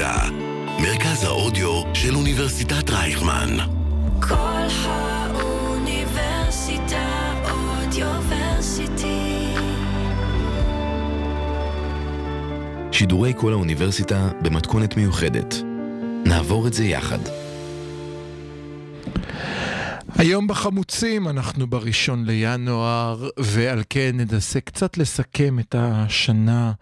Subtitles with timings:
[0.00, 0.30] האוניברסיטה,
[0.82, 3.56] מרכז האודיו של אוניברסיטת רייכמן.
[4.20, 9.54] כל האוניברסיטה אודיוורסיטי.
[12.92, 15.54] שידורי כל האוניברסיטה במתכונת מיוחדת.
[16.26, 17.18] נעבור את זה יחד.
[20.18, 26.72] היום בחמוצים אנחנו בראשון לינואר, ועל כן ננסה קצת לסכם את השנה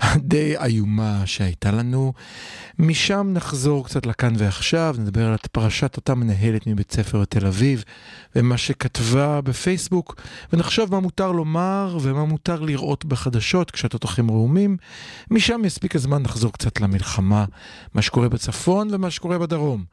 [0.00, 2.12] הדי איומה שהייתה לנו.
[2.78, 7.84] משם נחזור קצת לכאן ועכשיו, נדבר על פרשת אותה מנהלת מבית ספר בתל אביב,
[8.38, 10.14] ומה שכתבה בפייסבוק,
[10.52, 14.76] ונחשוב מה מותר לומר ומה מותר לראות בחדשות כשהתותחים רעומים.
[15.30, 17.44] משם יספיק הזמן לחזור קצת למלחמה,
[17.94, 19.84] מה שקורה בצפון ומה שקורה בדרום.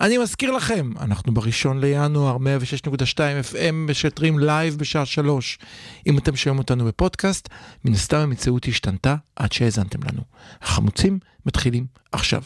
[0.00, 3.18] אני מזכיר לכם, אנחנו בראשון לינואר, 106.2
[3.52, 5.58] FM, משדרים live בשעה שלוש.
[6.06, 7.48] אם אתם שומעים אותנו בפודקאסט,
[7.84, 10.22] מן הסתם המציאות השתנתה עד שהאזנתם לנו.
[10.62, 12.42] החמוצים מתחילים עכשיו.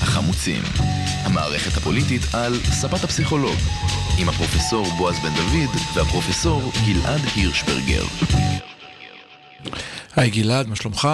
[0.00, 0.62] החמוצים,
[1.36, 3.56] המערכת הפוליטית על ספת הפסיכולוג,
[4.18, 8.04] עם הפרופסור בועז בן דוד והפרופסור גלעד הירשברגר.
[10.16, 11.08] היי גלעד, מה שלומך?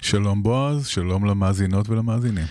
[0.00, 2.46] שלום בועז, שלום למאזינות ולמאזינים.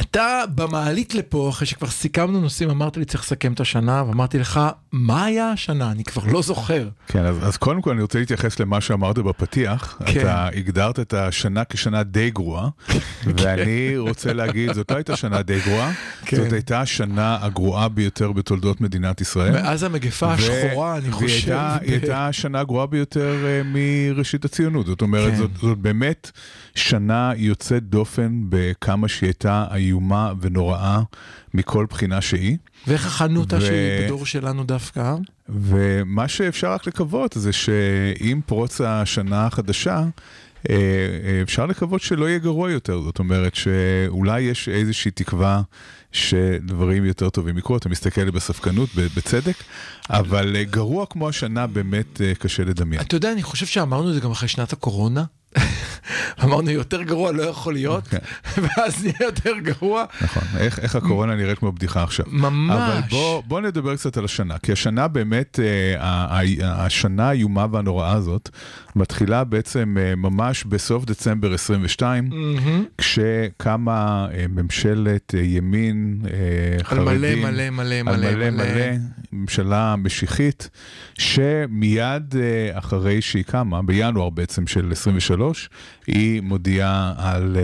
[0.00, 4.60] אתה במעלית לפה, אחרי שכבר סיכמנו נושאים, אמרת לי צריך לסכם את השנה, ואמרתי לך,
[4.92, 5.90] מה היה השנה?
[5.90, 6.88] אני כבר לא זוכר.
[7.06, 9.98] כן, אז, אז קודם כל אני רוצה להתייחס למה שאמרת בפתיח.
[10.06, 10.20] כן.
[10.20, 12.68] אתה הגדרת את השנה כשנה די גרועה,
[13.36, 15.92] ואני רוצה להגיד, זאת לא הייתה שנה די גרועה,
[16.24, 16.36] כן.
[16.36, 19.52] זאת הייתה השנה הגרועה ביותר בתולדות מדינת ישראל.
[19.52, 21.50] מאז המגפה השחורה, אני והיא חושב.
[21.50, 24.86] הייתה, היא הייתה השנה הגרועה ביותר אה, מראשית הציונות.
[24.86, 25.36] זאת אומרת, כן.
[25.36, 26.30] זאת, זאת באמת
[26.74, 31.02] שנה יוצאת דופן בכמה שהיא הייתה איומה ונוראה
[31.54, 32.56] מכל בחינה שהיא.
[32.86, 35.14] ואיך אכלנו אותה ו- שהיא בדור שלנו דווקא?
[35.48, 40.04] ומה שאפשר רק לקוות זה שעם פרוץ השנה החדשה,
[40.70, 45.62] אה, אה, אפשר לקוות שלא יהיה גרוע יותר, זאת אומרת שאולי יש איזושהי תקווה
[46.12, 49.56] שדברים יותר טובים יקרו, אתה מסתכל בספקנות, בצדק,
[50.10, 53.02] אבל אה, גרוע כמו השנה באמת קשה לדמיין.
[53.02, 55.24] אתה יודע, אני חושב שאמרנו את זה גם אחרי שנת הקורונה.
[56.44, 58.18] אמרנו, יותר גרוע לא יכול להיות, כן.
[58.56, 60.04] ואז נהיה יותר גרוע.
[60.20, 62.26] נכון, איך, איך הקורונה נראית כמו בדיחה עכשיו.
[62.28, 62.76] ממש.
[62.76, 67.66] אבל בוא, בוא נדבר קצת על השנה, כי השנה באמת, אה, ה- ה- השנה האיומה
[67.72, 68.50] והנוראה הזאת,
[68.98, 72.84] מתחילה בעצם אה, ממש בסוף דצמבר 22, מהמם.
[72.98, 76.30] כשקמה אה, ממשלת אה, ימין אה,
[76.78, 77.42] על חרדים.
[77.42, 78.96] מלא מלא מלא על מלא מלא מלא,
[79.32, 80.70] ממשלה משיחית,
[81.18, 82.34] שמיד
[82.72, 85.68] אחרי שהיא קמה, בינואר בעצם של 23,
[86.06, 87.56] היא מודיעה על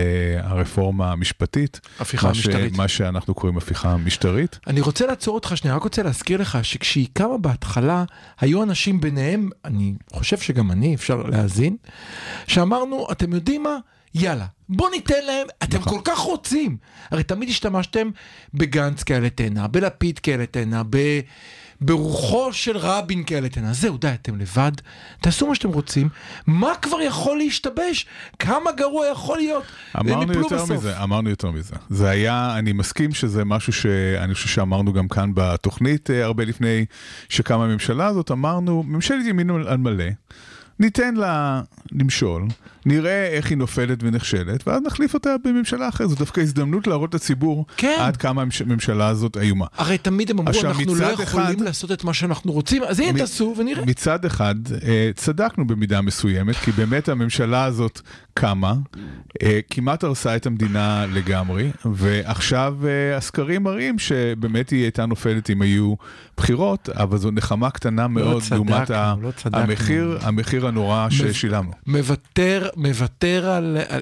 [0.43, 1.79] הרפורמה המשפטית.
[1.99, 2.77] הפיכה מה ש- משטרית.
[2.77, 4.59] מה שאנחנו קוראים הפיכה משטרית.
[4.67, 8.03] אני רוצה לעצור אותך שנייה, רק רוצה להזכיר לך שכשהיא קמה בהתחלה,
[8.39, 11.77] היו אנשים ביניהם, אני חושב שגם אני, אפשר להאזין,
[12.47, 13.77] שאמרנו, אתם יודעים מה?
[14.15, 16.77] יאללה, בוא ניתן להם, אתם כל כך רוצים.
[17.11, 18.09] הרי תמיד השתמשתם
[18.53, 21.19] בגנץ כעלה תאנה, בלפיד כעלה תאנה, ב...
[21.81, 23.73] ברוחו של רבין כעלה תאנה.
[23.73, 24.71] זהו, די, אתם לבד,
[25.21, 26.09] תעשו מה שאתם רוצים.
[26.47, 28.05] מה כבר יכול להשתבש?
[28.39, 29.63] כמה גרוע יכול להיות?
[29.99, 30.71] אמרנו יותר בסוף.
[30.71, 31.75] מזה, אמרנו יותר מזה.
[31.89, 36.85] זה היה, אני מסכים שזה משהו שאני חושב שאמרנו גם כאן בתוכנית אה, הרבה לפני
[37.29, 40.05] שקמה הממשלה הזאת, אמרנו, ממשלת ימין על מלא,
[40.79, 42.47] ניתן לה למשול,
[42.85, 46.09] נראה איך היא נופלת ונכשלת, ואז נחליף אותה בממשלה אחרת.
[46.09, 47.97] זו דווקא הזדמנות להראות לציבור כן.
[47.99, 49.65] עד כמה הממשלה הזאת איומה.
[49.77, 53.11] הרי תמיד הם אמרו, אנחנו לא יכולים אחד- לעשות את מה שאנחנו רוצים, אז הנה
[53.11, 53.85] מ- תעשו ונראה.
[53.85, 58.01] מצד אחד, אה, צדקנו במידה מסוימת, כי באמת הממשלה הזאת
[58.33, 58.73] קמה,
[59.43, 65.61] אה, כמעט הרסה את המדינה לגמרי, ועכשיו אה, הסקרים מראים שבאמת היא הייתה נופלת אם
[65.61, 65.93] היו
[66.37, 69.59] בחירות, אבל זו נחמה קטנה מאוד לעומת ה- לא צדקנו.
[69.61, 71.71] המחיר, המחיר הנורא ששילמנו.
[71.87, 73.77] מוותר, מוותר על...
[73.89, 74.01] על-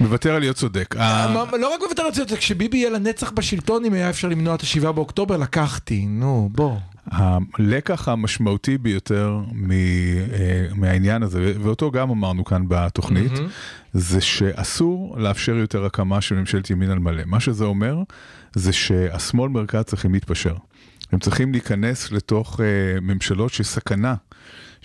[0.00, 0.94] מוותר על להיות צודק.
[0.98, 4.54] ה- מה- לא רק מוותר על זה, כשביבי יהיה לנצח בשלטון, אם היה אפשר למנוע
[4.54, 6.76] את השבעה באוקטובר, לקחתי, נו, בוא.
[7.10, 9.76] הלקח המשמעותי ביותר מ- אה,
[10.74, 13.32] מהעניין הזה, ואותו גם אמרנו כאן בתוכנית.
[13.92, 17.22] זה שאסור לאפשר יותר הקמה של ממשלת ימין על מלא.
[17.26, 17.96] מה שזה אומר,
[18.54, 20.54] זה שהשמאל מרכז צריכים להתפשר.
[21.12, 22.66] הם צריכים להיכנס לתוך אה,
[23.00, 24.14] ממשלות שסכנה.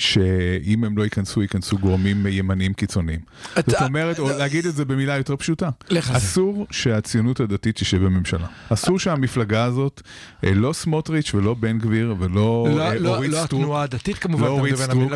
[0.01, 3.19] שאם הם לא ייכנסו, ייכנסו גורמים ימניים קיצוניים.
[3.67, 6.11] זאת אומרת, או להגיד את זה במילה יותר פשוטה, לך.
[6.11, 8.47] אסור שהציונות הדתית תשב בממשלה.
[8.69, 10.01] אסור שהמפלגה הזאת,
[10.43, 14.17] אה, לא סמוטריץ' ולא בן גביר ולא לא- אה, לא אורית לא סטרוק, התנועה הדתית
[14.17, 15.13] כמובן, לא אורית סטרוק.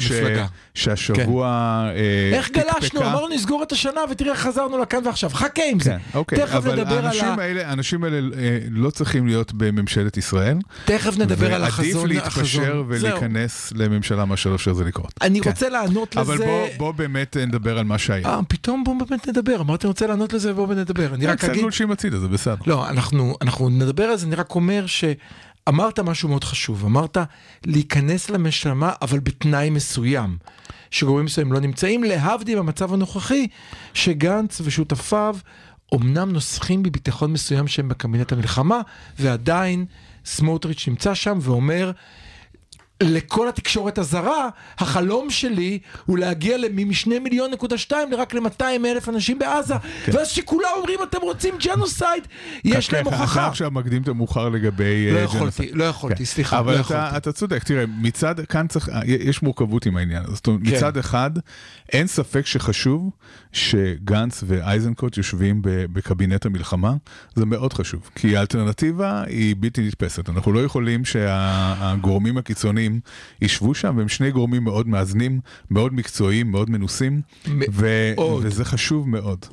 [0.74, 1.48] שהשבוע
[1.96, 3.02] אה, איך גלשנו?
[3.02, 5.30] אמרנו נסגור את השנה ותראה איך חזרנו לכאן ועכשיו.
[5.30, 5.90] חכה עם זה.
[5.90, 7.68] כן, אוקיי, תכף אבל נדבר על ה...
[7.70, 8.20] האנשים האלה
[8.70, 10.58] לא צריכים להיות בממשלת ישראל.
[10.86, 12.08] תכף נדבר על ועדיף החזון.
[12.08, 12.64] להתפשר החזון.
[12.66, 12.86] זהו.
[12.88, 15.14] ולהיכנס לממשלה מאשר לשבת זה לקרות.
[15.22, 15.50] אני כן.
[15.50, 16.46] רוצה לענות אבל לזה...
[16.46, 18.28] בוא, בוא באמת נדבר על מה שהיה.
[18.28, 21.14] אה, פתאום בוא באמת נדבר, אמרתי אני רוצה לענות לזה ובוא נדבר.
[21.14, 21.62] אני רק קצת אגיד...
[21.62, 22.56] גולשים הצידה, זה בסדר.
[22.68, 27.18] לא, אנחנו, אנחנו נדבר על זה, אני רק אומר שאמרת משהו מאוד חשוב, אמרת
[27.66, 30.38] להיכנס למשלמה, אבל בתנאי מסוים,
[30.92, 33.48] שגורמים מסוימים לא נמצאים, להבדיל במצב הנוכחי,
[33.94, 35.38] שגנץ ושותפיו
[35.92, 38.82] אומנם נוסחים בביטחון מסוים שהם בקבינט המלחמה,
[39.20, 39.86] ועדיין
[40.26, 41.92] סמוטריץ' נמצא שם ואומר,
[43.04, 49.40] לכל התקשורת הזרה, החלום שלי הוא להגיע משני מיליון נקודה שתיים לרק ל-200 אלף אנשים
[49.40, 49.74] בעזה,
[50.06, 50.12] כן.
[50.16, 52.28] ואז שכולם אומרים אתם רוצים genocide,
[52.64, 53.48] יש להם אתה הוכחה.
[53.48, 55.12] עכשיו מקדים את המאוחר לגבי...
[55.12, 55.76] לא אה, יכולתי, genocide.
[55.76, 56.26] לא יכולתי, כן.
[56.26, 57.18] סליחה, אבל לא אתה, יכולתי.
[57.18, 60.36] אתה צודק, תראה, מצד, כאן צריך, יש מורכבות עם העניין הזה.
[60.36, 60.76] זאת אומרת, כן.
[60.76, 61.32] מצד אחד,
[61.94, 63.10] אין ספק שחשוב
[63.56, 66.94] שגנץ ואייזנקוט יושבים בקבינט המלחמה,
[67.36, 70.30] זה מאוד חשוב, כי האלטרנטיבה היא בלתי נתפסת.
[70.30, 73.00] אנחנו לא יכולים שהגורמים הקיצוניים
[73.42, 75.40] ישבו שם, והם שני גורמים מאוד מאזנים,
[75.72, 77.22] מאוד מקצועיים, מאוד מנוסים,
[77.72, 78.46] ו- מאוד.
[78.46, 79.46] וזה חשוב מאוד.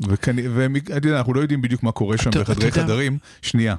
[1.02, 3.75] ואנחנו לא יודעים בדיוק מה קורה שם בחדרי יודע- חדרים, שנייה.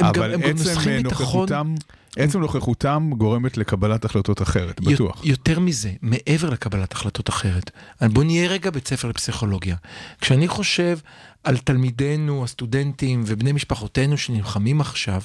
[0.00, 1.02] אבל עצם ביטחון.
[1.02, 1.74] נוכחותם,
[2.16, 5.20] עצם נוכחותם גורמת לקבלת החלטות אחרת, בטוח.
[5.24, 7.70] יותר מזה, מעבר לקבלת החלטות אחרת.
[8.02, 9.76] בוא נהיה רגע בית ספר לפסיכולוגיה.
[10.20, 10.98] כשאני חושב
[11.44, 15.20] על תלמידינו, הסטודנטים ובני משפחותינו שנלחמים עכשיו,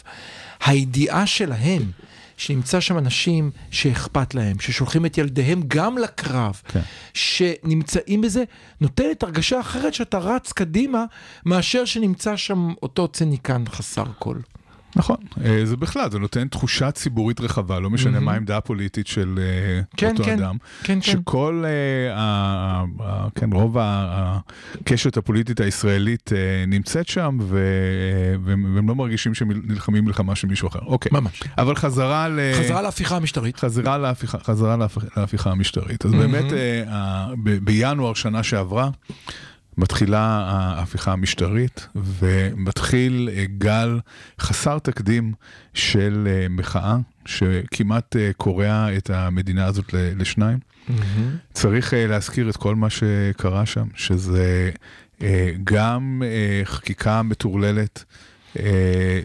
[0.66, 1.82] הידיעה שלהם,
[2.38, 6.80] שנמצא שם אנשים שאכפת להם, ששולחים את ילדיהם גם לקרב, כן.
[7.14, 8.44] שנמצאים בזה,
[8.82, 11.06] נותנת הרגשה אחרת שאתה רץ קדימה,
[11.46, 14.38] מאשר שנמצא שם אותו ציניקן חסר כל.
[14.96, 15.16] נכון,
[15.46, 18.20] אה, זה בכלל, זה נותן תחושה ציבורית רחבה, לא משנה.
[18.20, 20.58] מה העמדה הפוליטית של אה, כן, אותו כן, אדם.
[20.84, 21.02] כן, כן.
[21.02, 22.84] שכל, אה,
[23.36, 26.32] כן, רוב הקשת הפוליטית הישראלית
[26.68, 27.38] נמצאת שם,
[28.40, 30.80] והם לא מרגישים שהם נלחמים מלחמה של מישהו אחר.
[30.86, 31.10] אוקיי.
[31.14, 31.44] ממש.
[31.58, 32.40] אבל חזרה ל...
[32.54, 33.58] חזרה להפיכה המשטרית.
[33.58, 33.98] חזרה
[35.18, 36.06] להפיכה, המשטרית.
[36.06, 36.46] אז באמת,
[37.64, 38.90] בינואר שנה שעברה,
[39.78, 44.00] מתחילה ההפיכה המשטרית, ומתחיל אה, גל
[44.40, 45.34] חסר תקדים
[45.74, 50.60] של אה, מחאה, שכמעט אה, קורע את המדינה הזאת לשניים.
[51.54, 54.72] צריך אה, להזכיר את כל מה שקרה שם, שזה
[55.64, 56.24] גם
[56.64, 58.04] חקיקה מטורללת,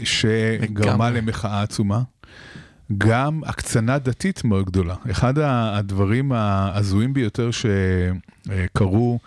[0.05, 1.11] שגרמה.
[1.11, 2.03] למחאה עצומה.
[2.99, 4.95] גם הקצנה דתית מאוד גדולה.
[5.11, 9.19] אחד הדברים ההזויים ביותר שקרו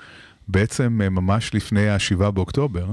[0.51, 2.85] בעצם אה, ממש לפני ה-7 באוקטובר,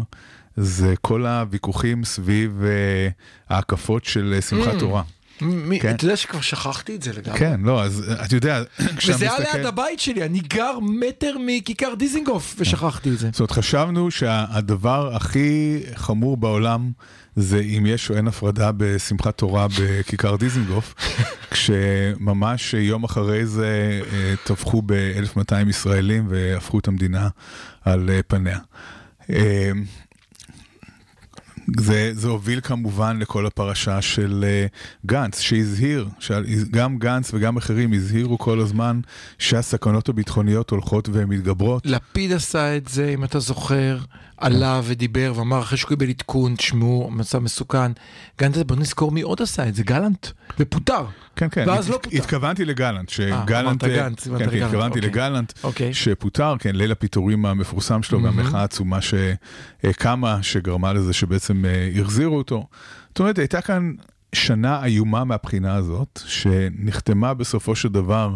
[0.56, 3.08] זה כל הוויכוחים סביב אה,
[3.56, 4.81] ההקפות של אה, שמחת Mm.
[4.81, 5.03] תורה.
[5.41, 5.91] מי- כן.
[5.94, 7.38] אתה יודע שכבר שכחתי את זה לגמרי.
[7.38, 8.62] כן, לא, אז אה, אתה יודע,
[8.97, 9.56] כשאתה וזה היה מסתכל...
[9.59, 13.29] ליד הבית שלי, אני גר מטר מכיכר דיזינגוף, ושכחתי את זה.
[13.33, 16.91] זאת אומרת, חשבנו שהדבר הכי חמור בעולם
[17.37, 20.94] זה אם יש או אין הפרדה בשמחת תורה בכיכר דיזנגוף,
[21.50, 27.29] כשממש יום אחרי זה אה, טבחו ב-1200 ישראלים והפכו את המדינה
[27.85, 28.59] על אה, פניה.
[31.78, 36.08] זה, זה הוביל כמובן לכל הפרשה של uh, גנץ, שהזהיר,
[36.70, 39.00] גם גנץ וגם אחרים הזהירו כל הזמן
[39.38, 41.86] שהסכנות הביטחוניות הולכות ומתגברות.
[41.86, 43.98] לפיד עשה את זה, אם אתה זוכר,
[44.37, 47.93] עלה ודיבר ואמר אחרי שהוא קיבל עדכון, תשמעו, מצב מסוכן.
[48.38, 50.27] גנץ, בוא נזכור מי עוד עשה את זה, גלנט,
[50.61, 51.05] ופוטר.
[51.37, 52.17] כן, כן, ואז הת, לא פוטר.
[52.17, 55.11] התכוונתי לגלנט, שגלנט, גנץ, אמרת כן, כן, גלנט, התכוונתי אוקיי.
[55.11, 55.95] לגלנט, אוקיי.
[55.95, 62.66] שפוטר, כן, ליל הפיטורים המפורסם שלו, והמחאה העצומה שקמה, שגרמה לזה שבעצם אה, החזירו אותו.
[63.09, 63.93] זאת אומרת, הייתה כאן
[64.33, 68.35] שנה איומה מהבחינה הזאת, שנחתמה בסופו של דבר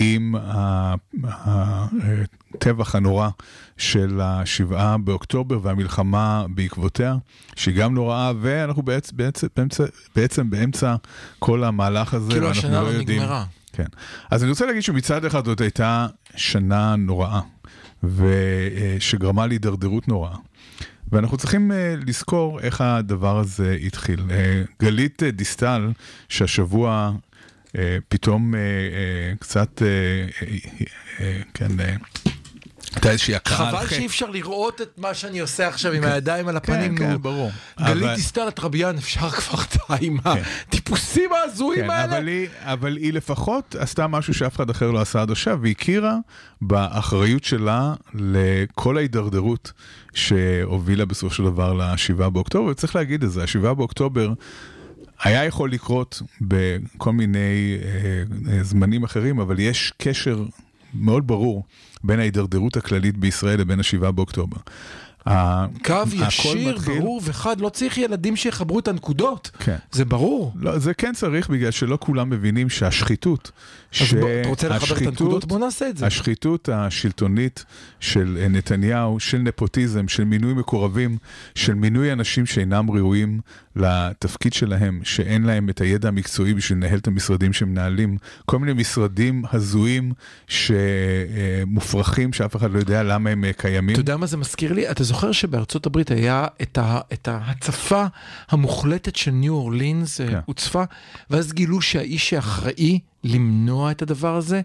[0.00, 0.34] עם
[1.24, 3.28] הטבח הנורא
[3.76, 7.16] של השבעה באוקטובר והמלחמה בעקבותיה,
[7.56, 9.16] שהיא גם נוראה, ואנחנו בעצם,
[9.56, 9.84] באמצע,
[10.16, 10.94] בעצם באמצע
[11.38, 13.22] כל המהלך הזה, כאילו השנה לא לא יודעים.
[13.22, 13.44] נגמרה.
[13.72, 13.86] כן.
[14.30, 17.40] אז אני רוצה להגיד שמצד אחד זאת הייתה שנה נוראה,
[18.02, 20.36] ושגרמה להידרדרות נוראה.
[21.12, 21.74] ואנחנו צריכים uh,
[22.06, 24.20] לזכור איך הדבר הזה התחיל.
[24.20, 24.32] Uh,
[24.82, 25.92] גלית uh, דיסטל,
[26.28, 27.12] שהשבוע
[27.66, 27.76] uh,
[28.08, 30.82] פתאום uh, uh, קצת, uh, uh,
[31.18, 31.22] uh,
[31.54, 32.23] כן, uh,
[32.94, 33.94] הייתה איזושהי הכרה על חבל חטא.
[33.94, 37.10] שאי אפשר לראות את מה שאני עושה עכשיו עם הידיים על הפנים, כן, נו.
[37.10, 37.50] כן, ברור.
[37.80, 42.44] גלית דיסטל אטרביאן, אפשר כבר די עם הטיפוסים ההזויים כן, האלה?
[42.60, 46.16] אבל היא לפחות עשתה משהו שאף אחד אחר לא עשה עד עכשיו, והכירה
[46.60, 49.72] באחריות שלה לכל ההידרדרות
[50.14, 54.32] שהובילה בסופו של דבר ל-7 באוקטובר, וצריך להגיד את זה, ה-7 באוקטובר
[55.22, 60.44] היה יכול לקרות בכל מיני אה, אה, זמנים אחרים, אבל יש קשר
[60.94, 61.64] מאוד ברור
[62.04, 64.56] בין ההידרדרות הכללית בישראל לבין ה-7 באוקטובר.
[65.24, 66.98] קו ישיר, מתחיל...
[66.98, 69.50] ברור וחד, לא צריך ילדים שיחברו את הנקודות.
[69.58, 69.76] כן.
[69.92, 70.52] זה ברור.
[70.56, 73.50] לא, זה כן צריך בגלל שלא כולם מבינים שהשחיתות,
[74.00, 74.14] אז ש...
[74.14, 75.44] בוא, אתה רוצה לחבר את הנקודות?
[75.44, 76.06] בוא נעשה את זה.
[76.06, 77.64] השחיתות השלטונית
[78.00, 81.16] של נתניהו, של נפוטיזם, של מינוי מקורבים,
[81.54, 83.40] של מינוי אנשים שאינם ראויים
[83.76, 88.16] לתפקיד שלהם, שאין להם את הידע המקצועי בשביל לנהל את המשרדים שמנהלים,
[88.46, 90.12] כל מיני משרדים הזויים
[90.46, 93.92] שמופרכים, שאף אחד לא יודע למה הם קיימים.
[93.92, 94.90] אתה יודע מה זה מזכיר לי?
[94.90, 98.04] אתה זוכר שבארצות הברית היה את, ה, את ההצפה
[98.48, 100.38] המוחלטת של ניו אורלינס, כן.
[100.44, 100.82] הוצפה,
[101.30, 104.60] ואז גילו שהאיש שאחראי למנוע את הדבר הזה,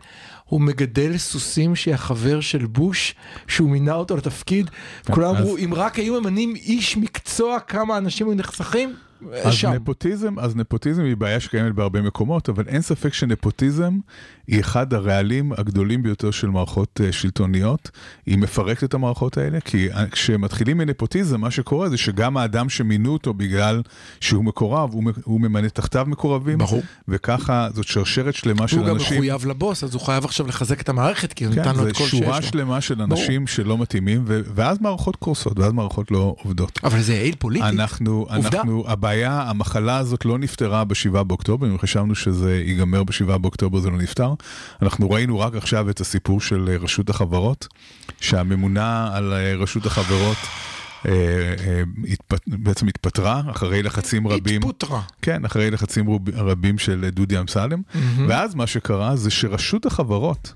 [0.45, 3.15] הוא מגדל סוסים שהחבר של בוש,
[3.47, 4.69] שהוא מינה אותו לתפקיד,
[5.05, 8.95] כן, כולם אמרו, אם רק היו ממנים איש מקצוע, כמה אנשים היו נחסכים,
[9.43, 9.71] אז שם.
[9.73, 13.97] נפוטיזם, אז נפוטיזם היא בעיה שקיימת בהרבה מקומות, אבל אין ספק שנפוטיזם
[14.47, 17.91] היא אחד הרעלים הגדולים ביותר של מערכות uh, שלטוניות.
[18.25, 23.13] היא מפרקת את המערכות האלה, כי אה, כשמתחילים מנפוטיזם, מה שקורה זה שגם האדם שמינו
[23.13, 23.81] אותו בגלל
[24.19, 26.57] שהוא מקורב, הוא, הוא ממנה תחתיו מקורבים.
[26.57, 26.81] ברור.
[27.07, 28.89] וככה זאת שרשרת שלמה של אנשים.
[28.89, 31.75] הוא גם מחויב לבוס, אז הוא חייב עכשיו לחזק את המערכת, כי הוא כן, נתן
[31.75, 32.19] לו את כל שיש לו.
[32.19, 33.47] זה שורה שלמה של אנשים ברור.
[33.47, 36.79] שלא מתאימים, ו- ואז מערכות קורסות, ואז מערכות לא עובדות.
[36.83, 37.69] אבל זה יעיל פוליטית.
[37.69, 43.79] אנחנו, אנחנו, הבעיה, המחלה הזאת לא נפתרה ב-7 באוקטובר, אם חשבנו שזה ייגמר ב-7 באוקטובר,
[43.79, 44.33] זה לא נפתר.
[44.81, 47.67] אנחנו ראינו רק עכשיו את הסיפור של אה, רשות החברות,
[48.21, 50.37] שהממונה על אה, רשות החברות...
[51.07, 51.83] אה,
[52.47, 54.61] בעצם התפטרה אחרי לחצים רבים.
[54.61, 55.01] התפוטרה.
[55.21, 57.81] כן, אחרי לחצים רבים של דודי אמסלם.
[58.27, 60.53] ואז מה שקרה זה שרשות החברות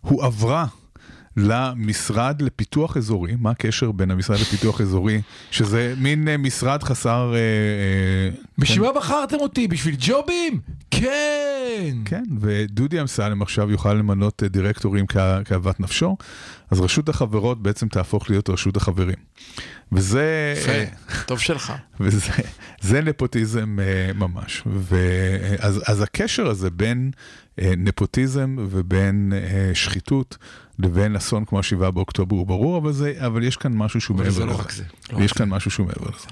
[0.00, 0.66] הועברה
[1.36, 7.32] למשרד לפיתוח אזורי, מה הקשר בין המשרד לפיתוח אזורי, שזה מין אה, משרד חסר...
[7.34, 8.98] אה, אה, בשביל מה כן.
[8.98, 9.68] בחרתם אותי?
[9.68, 10.60] בשביל ג'ובים?
[11.00, 11.96] כן!
[12.04, 15.06] כן, ודודי אמסלם עכשיו יוכל למנות דירקטורים
[15.44, 16.16] כאוות נפשו,
[16.70, 19.16] אז רשות החברות בעצם תהפוך להיות רשות החברים.
[19.92, 20.54] וזה...
[20.56, 20.72] יפה,
[21.26, 21.72] טוב שלך.
[22.00, 23.78] וזה נפוטיזם
[24.14, 24.62] ממש.
[24.66, 27.10] ואז, אז הקשר הזה בין
[27.58, 29.32] נפוטיזם ובין
[29.74, 30.36] שחיתות,
[30.78, 34.44] לבין אסון כמו ה-7 באוקטובר הוא ברור, אבל, זה, אבל יש כאן משהו שהוא מעבר
[34.44, 34.46] לא לזה.
[34.46, 34.84] לא רק זה.
[35.12, 35.54] לא יש כאן זה.
[35.54, 36.28] משהו שהוא מעבר לזה.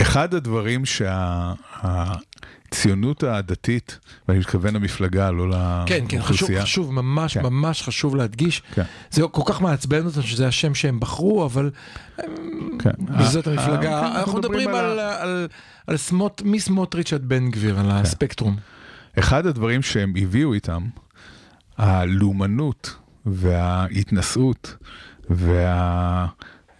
[0.00, 2.24] אחד הדברים שהציונות
[2.74, 5.84] שה, הדתית, ואני מתכוון למפלגה, לא לאוכלוסייה.
[5.86, 7.42] כן, כן, חשוב, חשוב, ממש, כן.
[7.42, 8.62] ממש חשוב להדגיש.
[8.74, 8.82] כן.
[9.10, 11.70] זה כל כך מעצבן אותנו שזה השם שהם בחרו, אבל
[12.78, 12.90] כן.
[12.98, 15.48] בזאת המפלגה, כן, אנחנו מדברים על, על, על,
[15.86, 17.90] על סמוט, מסמוטריץ' עד בן גביר, על כן.
[17.90, 18.56] הספקטרום.
[19.18, 20.82] אחד הדברים שהם הביאו איתם,
[21.78, 24.76] הלאומנות וההתנשאות
[25.30, 26.26] וה...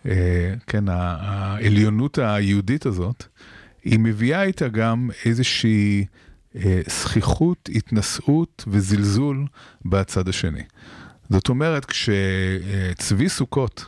[0.06, 3.26] אה, כן, העליונות היהודית הזאת,
[3.84, 6.04] היא מביאה איתה גם איזושהי
[6.56, 9.46] אה, זכיחות, התנשאות וזלזול
[9.84, 10.62] בצד השני.
[11.30, 13.84] זאת אומרת, כשצבי סוכות,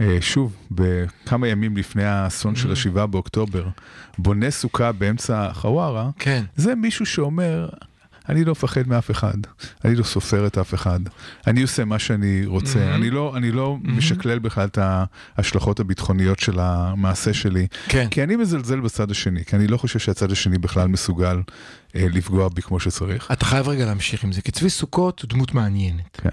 [0.00, 2.72] אה, שוב, בכמה ימים לפני האסון של mm.
[2.72, 3.68] השבעה באוקטובר,
[4.18, 6.44] בונה סוכה באמצע חווארה, כן.
[6.56, 7.68] זה מישהו שאומר,
[8.28, 9.36] אני לא מפחד מאף אחד,
[9.84, 11.00] אני לא סופר את אף אחד,
[11.46, 12.94] אני עושה מה שאני רוצה, mm-hmm.
[12.94, 13.90] אני לא, אני לא mm-hmm.
[13.90, 14.78] משקלל בכלל את
[15.36, 18.08] ההשלכות הביטחוניות של המעשה שלי, כן.
[18.10, 21.42] כי אני מזלזל בצד השני, כי אני לא חושב שהצד השני בכלל מסוגל
[21.96, 23.28] אה, לפגוע בי כמו שצריך.
[23.32, 26.20] אתה חייב רגע להמשיך עם זה, כי צבי סוכות הוא דמות מעניינת.
[26.22, 26.30] כן.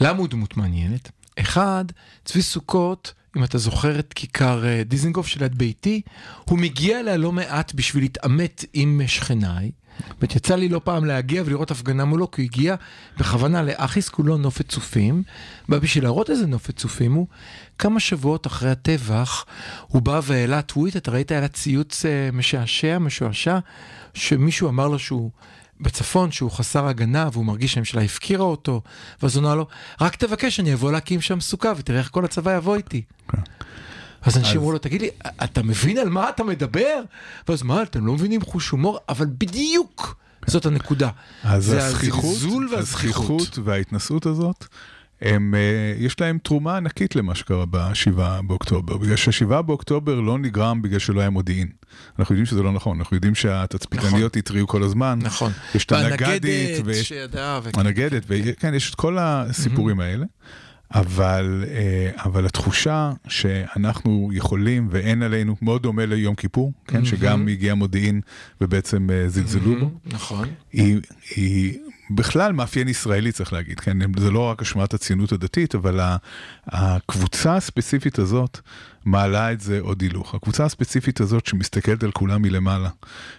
[0.00, 1.10] למה הוא דמות מעניינת?
[1.38, 1.84] אחד,
[2.24, 3.12] צבי סוכות...
[3.36, 6.00] אם אתה זוכר את כיכר אה, דיזנגוף של יד ביתי,
[6.44, 9.70] הוא מגיע אליה לא מעט בשביל להתעמת עם שכניי,
[10.20, 12.74] באמת יצא לי לא פעם להגיע ולראות הפגנה מולו, כי הוא הגיע
[13.18, 15.22] בכוונה לאחיס כולו נופת צופים,
[15.68, 17.26] בא בשביל להראות איזה נופת צופים הוא.
[17.78, 19.44] כמה שבועות אחרי הטבח,
[19.86, 23.58] הוא בא והעלה טוויט, אתה ראית, היה לה ציוץ uh, משעשע, משועשע,
[24.14, 25.30] שמישהו אמר לו שהוא...
[25.82, 28.82] בצפון שהוא חסר הגנה והוא מרגיש שהממשלה הפקירה אותו,
[29.22, 29.66] ואז הוא אמר לו,
[30.00, 33.02] רק תבקש שאני אבוא להקים שם סוכה ותראה איך כל הצבא יבוא איתי.
[33.28, 33.36] Okay.
[33.36, 33.42] כן.
[34.22, 35.10] אז אנשים אמרו לו, תגיד לי,
[35.44, 37.02] אתה מבין על מה אתה מדבר?
[37.48, 38.98] ואז מה, אתם לא מבינים חוש הומור?
[39.08, 41.10] אבל בדיוק זאת הנקודה.
[41.42, 42.36] אז זה הזכיחות,
[42.78, 44.66] הזכיחות וההתנסות הזאת,
[45.22, 50.82] הם, אה, יש להם תרומה ענקית למה שקרה ב-7 באוקטובר, בגלל ש-7 באוקטובר לא נגרם
[50.82, 51.68] בגלל שלא היה מודיעין.
[52.18, 54.38] אנחנו יודעים שזה לא נכון, אנחנו יודעים שהתצפיתניות נכון.
[54.38, 55.18] התריעו כל הזמן.
[55.22, 55.52] נכון.
[55.74, 57.12] יש את הנגדת, ויש...
[57.76, 60.24] הנגדת, וכן, יש את כל הסיפורים האלה.
[60.94, 67.06] אבל, אה, אבל התחושה שאנחנו יכולים ואין עלינו, מאוד דומה ליום כיפור, כן, mm-hmm.
[67.06, 68.20] שגם הגיע מודיעין
[68.60, 69.86] ובעצם אה, זלזלו בו.
[69.86, 70.48] Mm-hmm, נכון.
[70.72, 71.00] היא,
[71.36, 71.78] היא
[72.14, 76.00] בכלל מאפיין ישראלי צריך להגיד, כן, זה לא רק אשמת הציונות הדתית, אבל
[76.66, 78.58] הקבוצה הספציפית הזאת
[79.04, 80.34] מעלה את זה עוד הילוך.
[80.34, 82.88] הקבוצה הספציפית הזאת שמסתכלת על כולם מלמעלה,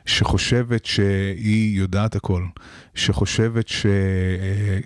[0.06, 2.46] שחושבת שהיא יודעת הכל,
[2.96, 3.86] שחושבת ש...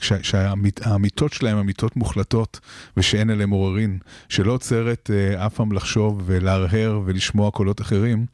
[0.01, 0.13] ש...
[0.21, 2.59] שהאמיתות שלהם אמיתות מוחלטות
[2.97, 3.97] ושאין עליהם עוררין,
[4.29, 8.25] שלא עוצרת אה, אף פעם לחשוב ולהרהר ולשמוע קולות אחרים,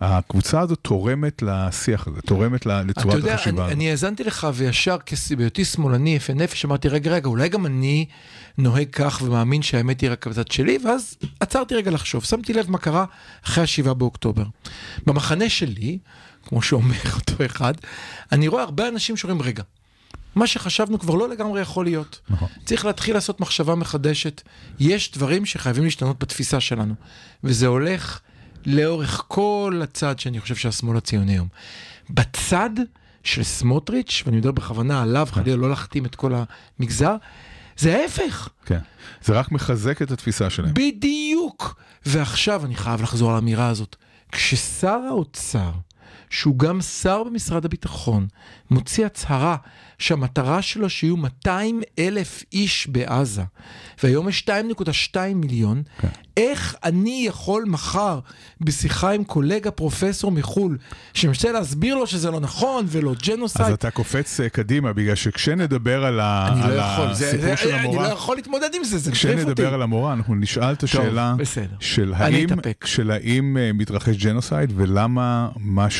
[0.00, 3.40] הקבוצה הזאת תורמת לשיח הזה, תורמת לצורת החשיבה הזאת.
[3.42, 4.96] אתה יודע, אני האזנתי לך וישר
[5.36, 8.06] בהיותי שמאלני יפה נפש, אמרתי, רגע, רגע, אולי גם אני
[8.58, 12.78] נוהג כך ומאמין שהאמת היא רק בצד שלי, ואז עצרתי רגע לחשוב, שמתי לב מה
[12.78, 13.04] קרה
[13.44, 14.44] אחרי השבעה באוקטובר.
[15.06, 15.98] במחנה שלי,
[16.42, 17.74] כמו שאומר אותו אחד,
[18.32, 19.62] אני רואה הרבה אנשים שאומרים, רגע,
[20.34, 22.20] מה שחשבנו כבר לא לגמרי יכול להיות.
[22.28, 22.48] נכון.
[22.64, 24.42] צריך להתחיל לעשות מחשבה מחדשת.
[24.78, 26.94] יש דברים שחייבים להשתנות בתפיסה שלנו,
[27.44, 28.20] וזה הולך
[28.66, 31.48] לאורך כל הצד שאני חושב שהשמאל הציוני היום.
[32.10, 32.70] בצד
[33.24, 35.34] של סמוטריץ', ואני מדבר בכוונה עליו, כן.
[35.34, 36.32] חלילה לא להחתים את כל
[36.78, 37.16] המגזר,
[37.76, 38.48] זה ההפך.
[38.64, 38.78] כן,
[39.24, 40.74] זה רק מחזק את התפיסה שלהם.
[40.74, 41.80] בדיוק.
[42.06, 43.96] ועכשיו אני חייב לחזור על האמירה הזאת.
[44.32, 45.70] כששר האוצר,
[46.30, 48.26] שהוא גם שר במשרד הביטחון,
[48.70, 49.56] מוציא הצהרה
[49.98, 53.42] שהמטרה שלו שיהיו 200 אלף איש בעזה,
[54.02, 54.46] והיום יש
[55.14, 56.08] 2.2 מיליון, כן.
[56.36, 58.20] איך אני יכול מחר,
[58.60, 60.78] בשיחה עם קולגה פרופסור מחו"ל,
[61.14, 63.66] שמנסה להסביר לו שזה לא נכון ולא ג'נוסייד...
[63.66, 66.48] אז אתה קופץ אה, קדימה, בגלל שכשנדבר על, ה...
[66.64, 68.02] על לא יכול, הסיפור זה, של המורה...
[68.04, 69.42] אני לא יכול להתמודד עם זה, זה מטריף אותי.
[69.42, 71.46] כשנדבר על המורה, אנחנו נשאל את השאלה טוב,
[71.80, 72.46] של האם,
[72.84, 75.90] של האם אה, מתרחש ג'נוסייד ולמה מה,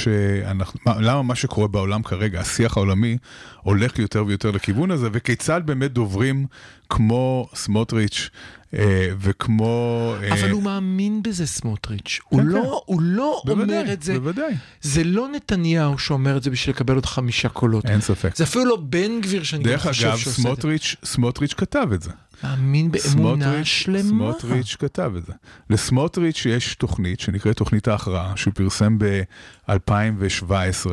[0.45, 3.17] שאנחנו, למה מה שקורה בעולם כרגע, השיח העולמי,
[3.63, 6.47] הולך יותר ויותר לכיוון הזה, וכיצד באמת דוברים
[6.89, 8.31] כמו סמוטריץ'
[8.75, 10.15] אה, וכמו...
[10.23, 12.21] אה, אבל הוא מאמין בזה, סמוטריץ'.
[12.29, 12.69] הוא כן, לא, כן.
[12.87, 14.19] הוא לא אומר את זה.
[14.19, 14.55] בוודאי.
[14.81, 17.87] זה לא נתניהו שאומר את זה בשביל לקבל עוד חמישה קולות.
[17.87, 18.37] אין ספק.
[18.37, 20.43] זה אפילו לא בן גביר שאני חושב שעושה את זה.
[20.43, 22.11] דרך אגב, סמוטריץ' כתב את זה.
[22.45, 24.03] מאמין באמונה שלמה.
[24.03, 25.33] סמוטריץ' כתב את זה.
[25.71, 30.91] לסמוטריץ' יש תוכנית שנקראת תוכנית ההכרעה, שהוא פרסם ב-2017.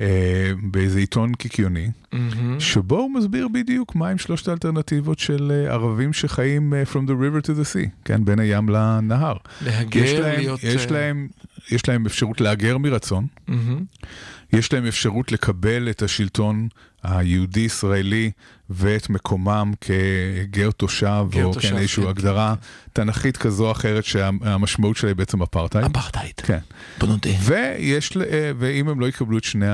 [0.00, 2.16] אה, באיזה עיתון קיקיוני, mm-hmm.
[2.58, 7.46] שבו הוא מסביר בדיוק מהם שלושת האלטרנטיבות של אה, ערבים שחיים אה, from the river
[7.46, 9.36] to the sea, כן, בין הים לנהר.
[9.62, 10.64] להגר, יש להם, להיות...
[10.64, 11.28] יש להם,
[11.70, 14.06] יש להם אפשרות להגר מרצון, mm-hmm.
[14.52, 16.68] יש להם אפשרות לקבל את השלטון
[17.02, 18.30] היהודי-ישראלי
[18.70, 22.60] ואת מקומם כגר תושב, או כן, איזושהי כן, הגדרה כן.
[22.92, 25.86] תנכית כזו או אחרת שהמשמעות שלה היא בעצם אפרטהייד.
[25.96, 26.34] אפרטהייד.
[26.36, 26.58] כן.
[27.02, 27.30] נודה.
[27.40, 29.66] ויש, אה, ואם הם לא יקבלו את שני,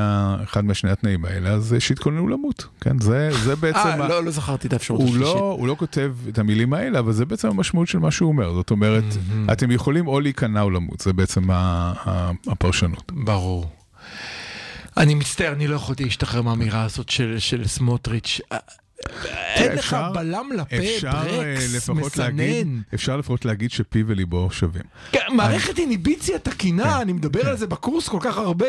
[0.44, 2.66] אחד משני התנאים האלה, אז שיתכוננו למות.
[2.80, 3.78] כן, זה, זה בעצם...
[3.78, 5.20] אה, לא, לא זכרתי את האפשרות השלישית.
[5.20, 8.54] לא, הוא לא כותב את המילים האלה, אבל זה בעצם המשמעות של מה שהוא אומר.
[8.54, 9.52] זאת אומרת, mm-hmm.
[9.52, 11.42] אתם יכולים או להיכנע או למות, זה בעצם
[12.46, 13.12] הפרשנות.
[13.14, 13.70] ברור.
[14.96, 18.40] אני מצטער, אני לא יכולתי להשתחרר מהאמירה הזאת של, של סמוטריץ'.
[19.54, 20.76] אין לך בלם לפה,
[21.12, 22.80] ברקס, מסנן.
[22.94, 24.82] אפשר לפחות להגיד שפי וליבו שווים.
[25.12, 27.48] כן, מערכת איניביציה תקינה, כן, אני מדבר כן.
[27.48, 28.66] על זה בקורס כל כך הרבה,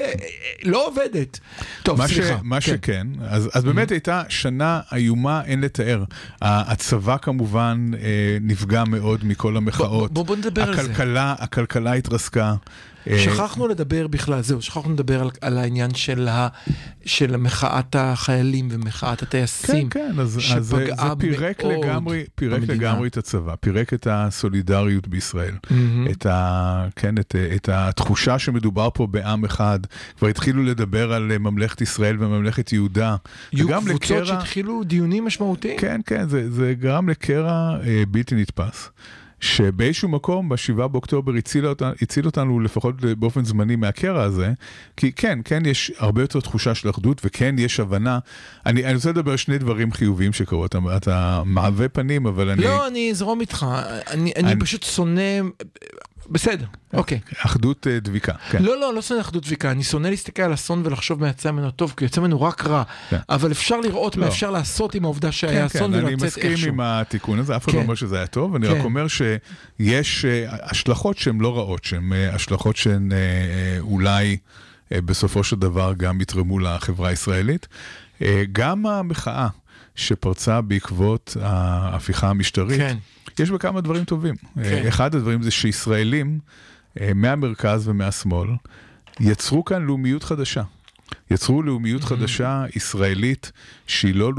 [0.63, 1.39] לא עובדת.
[1.83, 2.39] טוב, סליחה.
[2.43, 3.63] מה שכן, אז.
[3.67, 6.03] באמת הייתה שנה איומה, אין לתאר.
[6.41, 10.13] הצבא כמובן אה, נפגע מאוד מכל המחאות.
[10.13, 11.35] בוא נדבר על זה.
[11.39, 12.55] הכלכלה התרסקה.
[13.09, 16.47] אה, שכחנו לדבר בכלל, זהו, שכחנו לדבר על, על העניין של, ה,
[17.05, 19.89] של מחאת החיילים ומחאת הטייסים.
[19.89, 25.07] כן, כן, אז, אז זה, זה פירק לגמרי, פירק לגמרי את הצבא, פירק את הסולידריות
[25.07, 26.11] בישראל, mm-hmm.
[26.11, 29.79] את, ה, כן, את, את התחושה שמדובר פה בעם אחד,
[30.17, 33.15] כבר התחילו לדבר על ממלכת ישראל וממלכת יהודה.
[33.53, 35.79] יהיו קבוצות לקרע, שהתחילו דיונים משמעותיים.
[35.79, 38.89] כן, כן, זה, זה גרם לקרע אה, בלתי נתפס.
[39.39, 44.53] שבאיזשהו מקום ב-7 באוקטובר הציל, אותנו, הציל אותנו לפחות באופן זמני מהקרע הזה,
[44.97, 48.19] כי כן, כן יש הרבה יותר תחושה של אחדות וכן יש הבנה.
[48.65, 52.61] אני, אני רוצה לדבר על שני דברים חיוביים שקרו, אתה, אתה מעווה פנים, אבל אני...
[52.61, 53.65] לא, אני אזרום איתך,
[54.07, 55.21] אני, אני, אני פשוט שונא...
[56.29, 57.19] בסדר, אוקיי.
[57.37, 58.63] אחדות אה, דביקה, כן.
[58.63, 61.71] לא, לא, לא שונא אחדות דביקה, אני שונא להסתכל על אסון ולחשוב מה יצא ממנו
[61.71, 62.83] טוב, כי יוצא ממנו רק רע.
[63.09, 63.17] כן.
[63.29, 64.31] אבל אפשר לראות מה לא.
[64.31, 66.41] אפשר לעשות עם העובדה שהיה כן, אסון ולצאת איכשהו.
[66.41, 69.07] אני מסכים עם התיקון הזה, אף אחד לא אומר שזה היה טוב, אני רק אומר
[69.07, 73.11] שיש אה, השלכות שהן לא רעות, שהן אה, השלכות שהן
[73.79, 74.37] אולי
[74.91, 77.67] בסופו של דבר גם יתרמו לחברה הישראלית.
[78.51, 79.47] גם המחאה
[79.97, 82.97] שפרצה בעקבות ההפיכה המשטרית, כן.
[83.39, 84.35] יש בה כמה דברים טובים.
[84.55, 84.87] כן.
[84.87, 86.39] אחד הדברים זה שישראלים
[87.01, 88.49] אה, מהמרכז ומהשמאל
[89.19, 90.63] יצרו כאן לאומיות חדשה.
[91.31, 92.05] יצרו לאומיות mm-hmm.
[92.05, 93.51] חדשה ישראלית
[93.87, 94.31] שהיא לא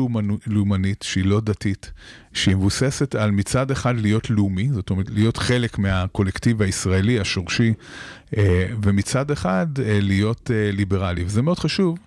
[0.46, 1.92] לאומנית, שהיא לא דתית,
[2.32, 7.72] שהיא מבוססת על מצד אחד להיות לאומי, זאת אומרת להיות חלק מהקולקטיב הישראלי השורשי,
[8.36, 11.24] אה, ומצד אחד אה, להיות ליברלי.
[11.24, 11.98] וזה מאוד חשוב,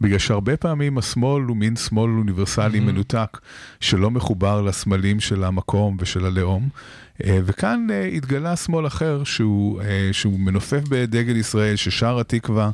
[0.00, 2.82] בגלל שהרבה פעמים השמאל הוא מין שמאל אוניברסלי mm-hmm.
[2.82, 3.38] מנותק,
[3.80, 6.68] שלא מחובר לסמלים של המקום ושל הלאום.
[7.24, 12.70] אה, וכאן אה, התגלה שמאל אחר שהוא, אה, שהוא מנופף בדגל ישראל, ששר התקווה,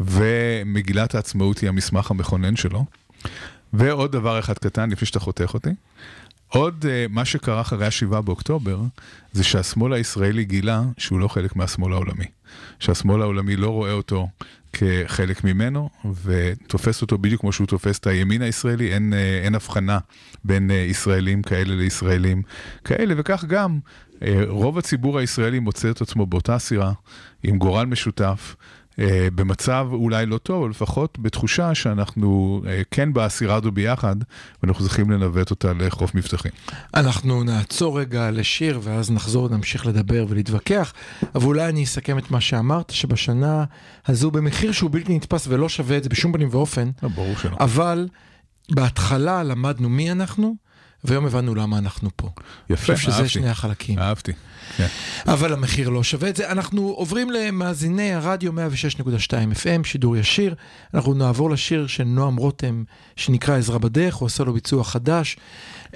[0.00, 2.84] ומגילת העצמאות היא המסמך המכונן שלו.
[3.72, 5.70] ועוד דבר אחד קטן, לפני שאתה חותך אותי.
[6.48, 8.80] עוד מה שקרה אחרי ה-7 באוקטובר,
[9.32, 12.24] זה שהשמאל הישראלי גילה שהוא לא חלק מהשמאל העולמי.
[12.78, 14.28] שהשמאל העולמי לא רואה אותו
[14.72, 15.90] כחלק ממנו,
[16.24, 19.98] ותופס אותו בדיוק כמו שהוא תופס את הימין הישראלי, אין, uh, אין הבחנה
[20.44, 22.42] בין uh, ישראלים כאלה לישראלים
[22.84, 23.78] כאלה, וכך גם
[24.14, 26.92] uh, רוב הציבור הישראלי מוצא את עצמו באותה סירה,
[27.42, 28.56] עם גורל משותף.
[28.98, 34.16] אה, במצב אולי לא טוב, אבל לפחות בתחושה שאנחנו אה, כן בסירה הזו ביחד,
[34.62, 36.52] ואנחנו זוכים לנווט אותה לחוף מבטחים.
[36.94, 40.92] אנחנו נעצור רגע לשיר, ואז נחזור ונמשיך לדבר ולהתווכח,
[41.34, 43.64] אבל אולי אני אסכם את מה שאמרת, שבשנה
[44.06, 47.56] הזו במחיר שהוא בלתי נתפס ולא שווה את זה בשום פנים ואופן, לא, ברור שלא.
[47.60, 48.08] אבל
[48.70, 50.56] בהתחלה למדנו מי אנחנו,
[51.06, 52.30] והיום הבנו למה אנחנו פה.
[52.70, 52.92] יפה, אהבתי.
[52.92, 53.98] אני חושב שזה שני החלקים.
[53.98, 54.32] אהבתי.
[54.76, 54.86] כן.
[55.26, 56.50] אבל המחיר לא שווה את זה.
[56.50, 60.54] אנחנו עוברים למאזיני הרדיו 106.2 FM, שידור ישיר.
[60.94, 62.84] אנחנו נעבור לשיר של נועם רותם,
[63.16, 65.36] שנקרא עזרה בדרך, הוא עשה לו ביצוע חדש.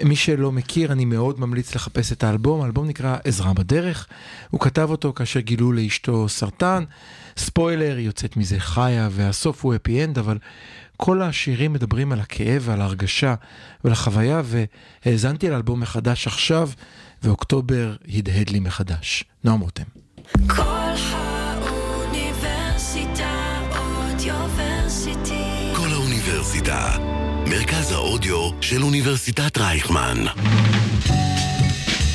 [0.05, 2.63] מי שלא מכיר, אני מאוד ממליץ לחפש את האלבום.
[2.63, 4.07] האלבום נקרא עזרה בדרך.
[4.51, 6.85] הוא כתב אותו כאשר גילו לאשתו סרטן.
[7.37, 10.39] ספוילר, היא יוצאת מזה חיה, והסוף הוא happy end, אבל
[11.03, 13.35] כל השירים מדברים על הכאב ועל ההרגשה
[13.85, 14.43] ועל החוויה,
[15.05, 16.71] והאזנתי לאלבום מחדש עכשיו.
[17.23, 19.25] ואוקטובר הדהד לי מחדש.
[19.45, 19.83] נועם רותם.
[20.47, 20.63] כל
[21.63, 23.31] האוניברסיטה
[23.79, 25.73] אודיוורסיטי.
[25.77, 26.97] כל האוניברסיטה,
[27.47, 30.25] מרכז האודיו של אוניברסיטת רייכמן.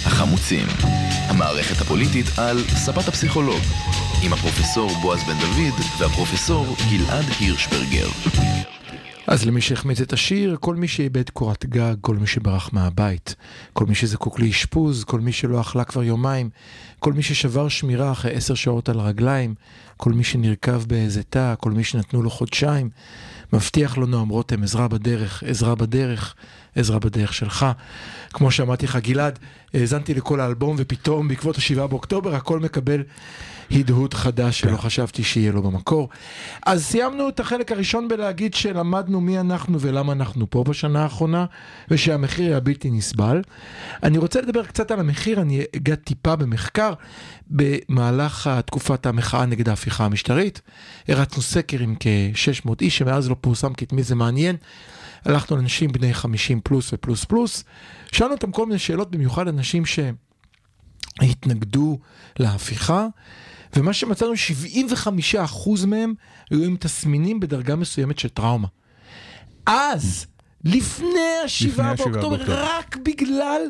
[0.06, 0.68] החמוצים,
[1.30, 3.62] המערכת הפוליטית על ספת הפסיכולוג,
[4.24, 8.08] עם הפרופסור בועז בן דוד והפרופסור גלעד הירשברגר.
[9.28, 13.36] אז למי שהחמיץ את השיר, כל מי שאיבד קורת גג, כל מי שברח מהבית,
[13.74, 16.50] כל מי שזקוק לאשפוז, כל מי שלא אכלה כבר יומיים,
[17.00, 19.56] כל מי ששבר שמירה אחרי עשר שעות על הרגליים,
[19.98, 22.90] כל מי שנרקב באיזה תא, כל מי שנתנו לו חודשיים,
[23.54, 26.36] מבטיח לו נועם רותם עזרה בדרך, עזרה בדרך,
[26.76, 27.66] עזרה בדרך שלך.
[28.34, 29.40] כמו שאמרתי לך, גלעד,
[29.74, 33.04] האזנתי לכל האלבום, ופתאום בעקבות השבעה באוקטובר הכל מקבל
[33.72, 34.78] הדהוד חדש שלא.
[34.78, 36.10] חשבתי שיהיה לו במקור.
[36.66, 41.46] אז סיימנו את החלק הראשון בלהגיד שלמדנו מי אנחנו ולמה אנחנו פה בשנה האחרונה,
[41.92, 43.42] ושהמחיר היה בלתי נסבל.
[44.04, 46.94] אני רוצה לדבר קצת על המחיר, אני אגע טיפה במחקר.
[47.50, 50.62] במהלך תקופת המחאה נגד ההפיכה המשטרית,
[51.08, 54.56] הרצנו סקר עם כ-600 איש, שמאז לא פורסם כי את מי זה מעניין.
[55.26, 57.64] הלכנו לאנשים בני 50 פלוס ופלוס פלוס,
[58.12, 59.84] שאלנו אותם כל מיני שאלות, במיוחד אנשים
[61.22, 62.00] שהתנגדו
[62.40, 63.08] להפיכה,
[63.76, 64.32] ומה שמצאנו,
[65.36, 66.14] 75% מהם
[66.52, 68.68] היו עם תסמינים בדרגה מסוימת של טראומה.
[69.66, 70.26] אז,
[70.66, 73.62] לפני השבעה באוקטובר, רק בגלל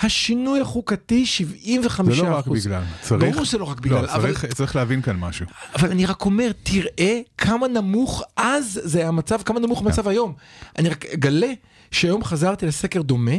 [0.00, 2.82] השינוי החוקתי, 75 זה לא רק בגלל.
[3.00, 4.02] צריך, ברור שזה לא רק בגלל.
[4.02, 5.46] לא, אבל, צריך, צריך להבין כאן משהו.
[5.74, 10.10] אבל אני רק אומר, תראה כמה נמוך אז זה המצב, כמה נמוך המצב כן.
[10.10, 10.34] היום.
[10.78, 11.52] אני רק אגלה
[11.90, 13.36] שהיום חזרתי לסקר דומה.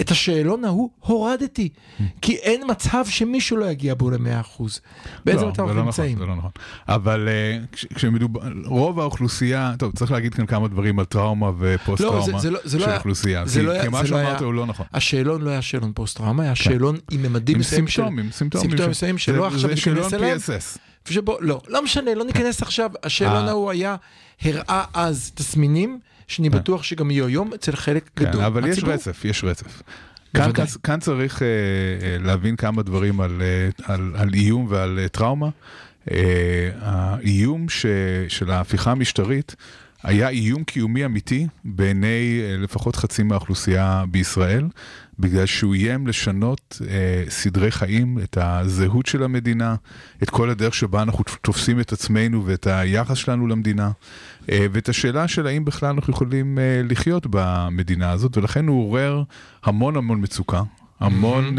[0.00, 1.68] את השאלון ההוא הורדתי,
[2.20, 4.62] כי אין מצב שמישהו לא יגיע בו ל-100%.
[5.24, 6.12] באיזה לא, מצב אנחנו לא נמצאים?
[6.12, 6.50] נכון, זה לא נכון.
[6.88, 12.58] אבל uh, כשמדובר, רוב האוכלוסייה, טוב, צריך להגיד כאן כמה דברים על טראומה ופוסט-טראומה לא,
[12.64, 13.46] זה של לא האוכלוסייה.
[13.46, 14.86] זה כי, לא כי מה שאמרת הוא לא נכון.
[14.92, 16.64] השאלון לא היה שאלון פוסט-טראומה, היה כן.
[16.64, 18.02] שאלון עם ממדים מסוימים של...
[18.02, 20.38] עם סימפטומים, סימפטומים מסוימים שלא עכשיו ניכנס אליהם.
[20.38, 20.78] זה שאלון PSS.
[21.12, 22.90] שבו, לא, לא משנה, לא ניכנס עכשיו.
[23.02, 23.48] השאלון אה.
[23.48, 23.96] ההוא היה,
[24.42, 26.00] הראה אז תסמינים.
[26.28, 26.58] שאני כן.
[26.58, 29.82] בטוח שגם יהיו היום אצל חלק כן, גדול אבל יש רצף, יש רצף.
[30.34, 31.42] כאן, כאן, כאן צריך uh,
[32.24, 33.42] להבין כמה דברים על,
[33.78, 35.48] uh, על, על איום ועל uh, טראומה.
[36.08, 36.12] Uh,
[36.80, 37.86] האיום ש,
[38.28, 39.56] של ההפיכה המשטרית
[40.02, 44.68] היה איום קיומי אמיתי בעיני uh, לפחות חצי מהאוכלוסייה בישראל,
[45.18, 49.74] בגלל שהוא איים לשנות uh, סדרי חיים, את הזהות של המדינה,
[50.22, 53.90] את כל הדרך שבה אנחנו תופסים את עצמנו ואת היחס שלנו למדינה.
[54.52, 59.22] אה, ואת השאלה של האם בכלל אנחנו יכולים אה, לחיות במדינה הזאת, ולכן הוא עורר
[59.64, 60.62] המון המון מצוקה,
[61.00, 61.56] המון...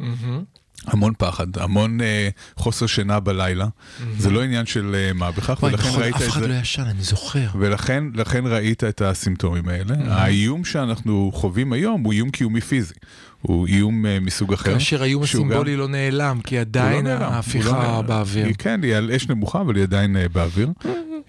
[0.00, 0.60] Mm-hmm.
[0.86, 4.04] המון פחד, המון אה, חוסר שינה בלילה, mm-hmm.
[4.18, 6.26] זה לא עניין של אה, מה בכך, ולכן ראית את זה.
[6.26, 7.46] אף אחד לא ישן, אני זוכר.
[7.58, 9.94] ולכן ראית את הסימפטומים האלה.
[9.94, 10.08] Mm-hmm.
[10.10, 12.94] האיום שאנחנו חווים היום הוא איום קיומי פיזי.
[13.42, 14.72] הוא איום מסוג אחר.
[14.72, 15.78] כאשר האיום הסימבולי גם...
[15.78, 18.46] לא נעלם, כי עדיין לא ההפיכה לא באוויר.
[18.46, 20.68] היא, כן, היא על אש נמוכה, אבל היא עדיין באוויר.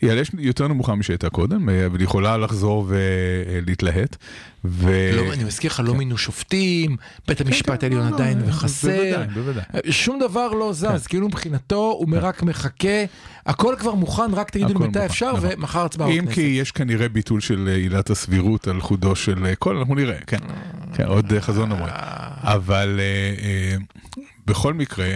[0.01, 4.17] היא על אש יותר נמוכה משהייתה קודם, אבל היא יכולה לחזור ולהתלהט.
[4.65, 5.11] ו...
[5.13, 5.97] לא, אני מזכיר לך, לא כן.
[5.97, 6.97] מינו שופטים,
[7.27, 8.89] בית כן, המשפט כן, העליון עדיין וחסר.
[8.89, 9.91] בוודאי, בוודאי.
[9.91, 13.05] שום דבר לא זז, כאילו מבחינתו הוא רק מחכה,
[13.45, 15.49] הכל כבר מוכן, רק תגידו לי מתי אפשר, נכון.
[15.53, 16.27] ומחר הצבעה בכנסת.
[16.27, 19.95] אם כי יש כנראה ביטול של אה, עילת הסבירות על חודו של אה, כל, אנחנו
[19.95, 20.37] נראה, כן.
[21.05, 21.93] עוד אה, חזון אומרים.
[22.43, 22.99] אבל
[24.45, 25.07] בכל מקרה,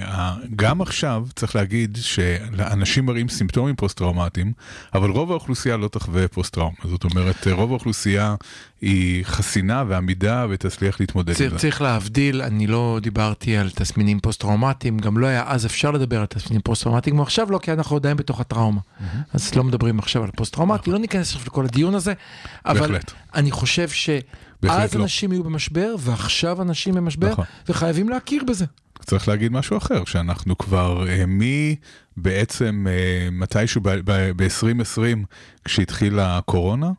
[0.56, 4.54] גם עכשיו צריך להגיד שאנשים מראים סימפטומים פוסט-טראומטיים,
[4.94, 6.76] אבל רוב האוכלוסייה לא תחווה פוסט-טראומה.
[6.84, 8.36] זאת אומרת, רוב האוכלוסייה
[8.82, 11.58] היא חסינה ועמידה ותצליח להתמודד עם זה.
[11.58, 16.26] צריך להבדיל, אני לא דיברתי על תסמינים פוסט-טראומטיים, גם לא היה אז אפשר לדבר על
[16.26, 18.82] תסמינים פוסט-טראומטיים, כמו עכשיו לא, כי אנחנו עדיין בתוך הטראומה.
[19.34, 20.92] אז לא מדברים עכשיו על פוסט-טראומטי.
[20.92, 22.14] לא ניכנס עכשיו לכל הדיון הזה,
[22.66, 22.98] אבל
[23.36, 24.10] אני חושב ש...
[24.70, 25.02] אז לא.
[25.04, 27.46] אנשים יהיו במשבר, ועכשיו אנשים במשבר, נכון.
[27.70, 28.66] וחייבים להכיר בזה.
[29.00, 31.76] צריך להגיד משהו אחר, שאנחנו כבר אה, מי
[32.18, 35.26] בעצם אה, מתישהו ב-2020,
[35.66, 36.92] כשהתחילה הקורונה,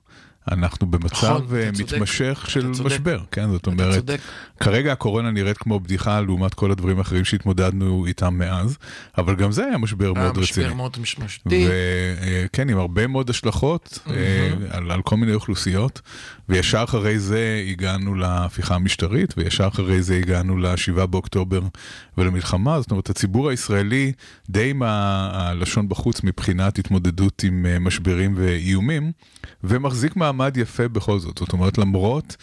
[0.51, 3.51] אנחנו במצב נכון, אה, מתמשך צודק, של משבר, כן?
[3.51, 4.21] זאת אומרת, צודק.
[4.61, 8.79] כרגע הקורונה נראית כמו בדיחה לעומת כל הדברים האחרים שהתמודדנו איתם מאז,
[9.19, 10.67] אבל גם זה היה משבר מאוד רציני.
[10.67, 11.69] משבר מאוד משמעותי.
[11.69, 14.11] וכן, עם הרבה מאוד השלכות mm-hmm.
[14.71, 16.01] על, על כל מיני אוכלוסיות,
[16.49, 21.61] וישר אחרי זה הגענו להפיכה המשטרית, וישר אחרי זה הגענו ל-7 באוקטובר
[22.19, 22.81] ולמלחמה.
[22.81, 24.13] זאת אומרת, הציבור הישראלי
[24.51, 29.13] די עם הלשון בחוץ מבחינת התמודדות עם אה, משברים ואיומים,
[29.65, 31.39] ומחזיק מעמד יפה בכל זאת.
[31.39, 32.37] זאת אומרת, למרות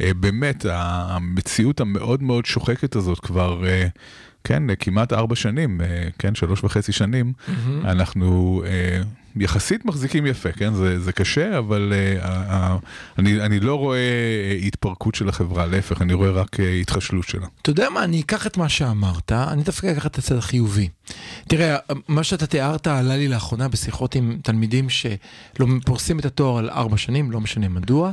[0.00, 3.66] אה, באמת המציאות המאוד מאוד שוחקת הזאת כבר...
[3.66, 3.86] אה,
[4.44, 5.80] כן, כמעט ארבע שנים,
[6.18, 7.84] כן, שלוש וחצי שנים, mm-hmm.
[7.84, 8.62] אנחנו
[9.36, 10.74] יחסית מחזיקים יפה, כן?
[10.74, 12.28] זה, זה קשה, אבל uh, uh,
[13.18, 17.46] אני, אני לא רואה uh, התפרקות של החברה, להפך, אני רואה רק uh, התחשלות שלה.
[17.62, 20.88] אתה יודע מה, אני אקח את מה שאמרת, אני דווקא אקח את הצד החיובי.
[21.48, 21.76] תראה,
[22.08, 26.96] מה שאתה תיארת עלה לי לאחרונה בשיחות עם תלמידים שלא פורסים את התואר על ארבע
[26.96, 28.12] שנים, לא משנה מדוע.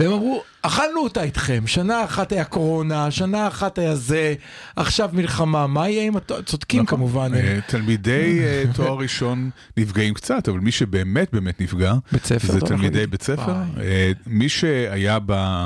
[0.00, 4.34] והם אמרו, אכלנו אותה איתכם, שנה אחת היה קורונה, שנה אחת היה זה,
[4.76, 6.42] עכשיו מלחמה, מה יהיה עם התואר?
[6.42, 6.98] צודקים נכון.
[6.98, 7.34] כמובן.
[7.34, 11.94] אה, תלמידי אה, תואר ראשון נפגעים קצת, אבל מי שבאמת באמת נפגע,
[12.42, 13.54] זה תלמידי בית ספר.
[13.80, 15.64] אה, מי שהיה ב...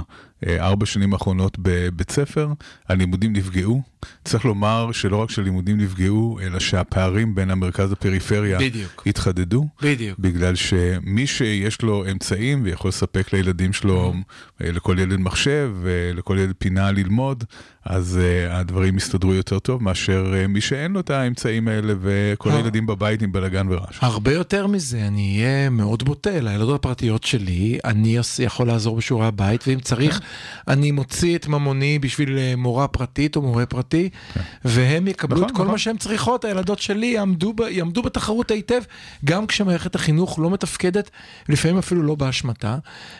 [0.59, 2.49] ארבע שנים האחרונות בבית ספר,
[2.89, 3.83] הלימודים נפגעו.
[4.25, 9.03] צריך לומר שלא רק שהלימודים נפגעו, אלא שהפערים בין המרכז לפריפריה בדיוק.
[9.07, 9.67] התחדדו.
[9.83, 10.19] בדיוק.
[10.19, 14.65] בגלל שמי שיש לו אמצעים ויכול לספק לילדים שלו, mm-hmm.
[14.65, 17.45] לכל ילד מחשב ולכל ילד פינה ללמוד,
[17.85, 22.51] אז uh, הדברים יסתדרו יותר טוב מאשר uh, מי שאין לו את האמצעים האלה וכל
[22.51, 22.57] הר...
[22.57, 23.99] הילדים בבית עם בלאגן ורעש.
[24.01, 29.65] הרבה יותר מזה, אני אהיה מאוד בוטה, לילדות הפרטיות שלי, אני יכול לעזור בשיעורי הבית,
[29.69, 30.25] ואם צריך, כן.
[30.73, 33.94] אני מוציא את ממוני בשביל אה, מורה פרטית או מורה פרטי,
[34.35, 34.41] כן.
[34.65, 35.73] והם יקבלו נכון, את כל נכון.
[35.73, 38.81] מה שהן צריכות, הילדות שלי יעמדו, ב, יעמדו בתחרות היטב,
[39.25, 41.11] גם כשמערכת החינוך לא מתפקדת,
[41.49, 42.77] לפעמים אפילו לא באשמתה,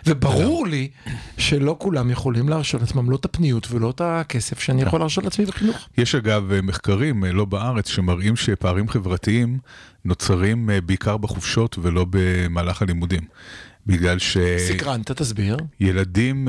[0.07, 0.89] וברור לי
[1.39, 4.55] שלא כולם יכולים להרשות לעצמם לא את הפניות ולא את הכסף.
[4.55, 5.89] כסף שאני יכול להרשות לעצמי בחינוך.
[5.99, 9.59] יש אגב אה, מחקרים, אה, לא בארץ, שמראים שפערים חברתיים
[10.05, 13.23] נוצרים אה, בעיקר בחופשות ולא במהלך הלימודים.
[13.87, 14.37] בגלל ש...
[14.69, 15.57] סקרנת, תסביר.
[15.81, 16.49] ילדים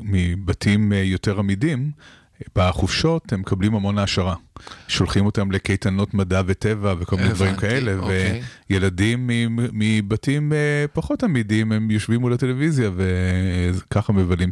[0.00, 1.90] מבתים יותר עמידים,
[2.56, 4.34] בחופשות הם מקבלים המון העשרה.
[4.88, 8.42] שולחים אותם לקייטנות מדע וטבע וכל מיני דברים כאלה, אוקיי.
[8.70, 9.30] וילדים
[9.72, 14.50] מבתים אה, פחות עמידים, הם יושבים מול הטלוויזיה וככה מבלים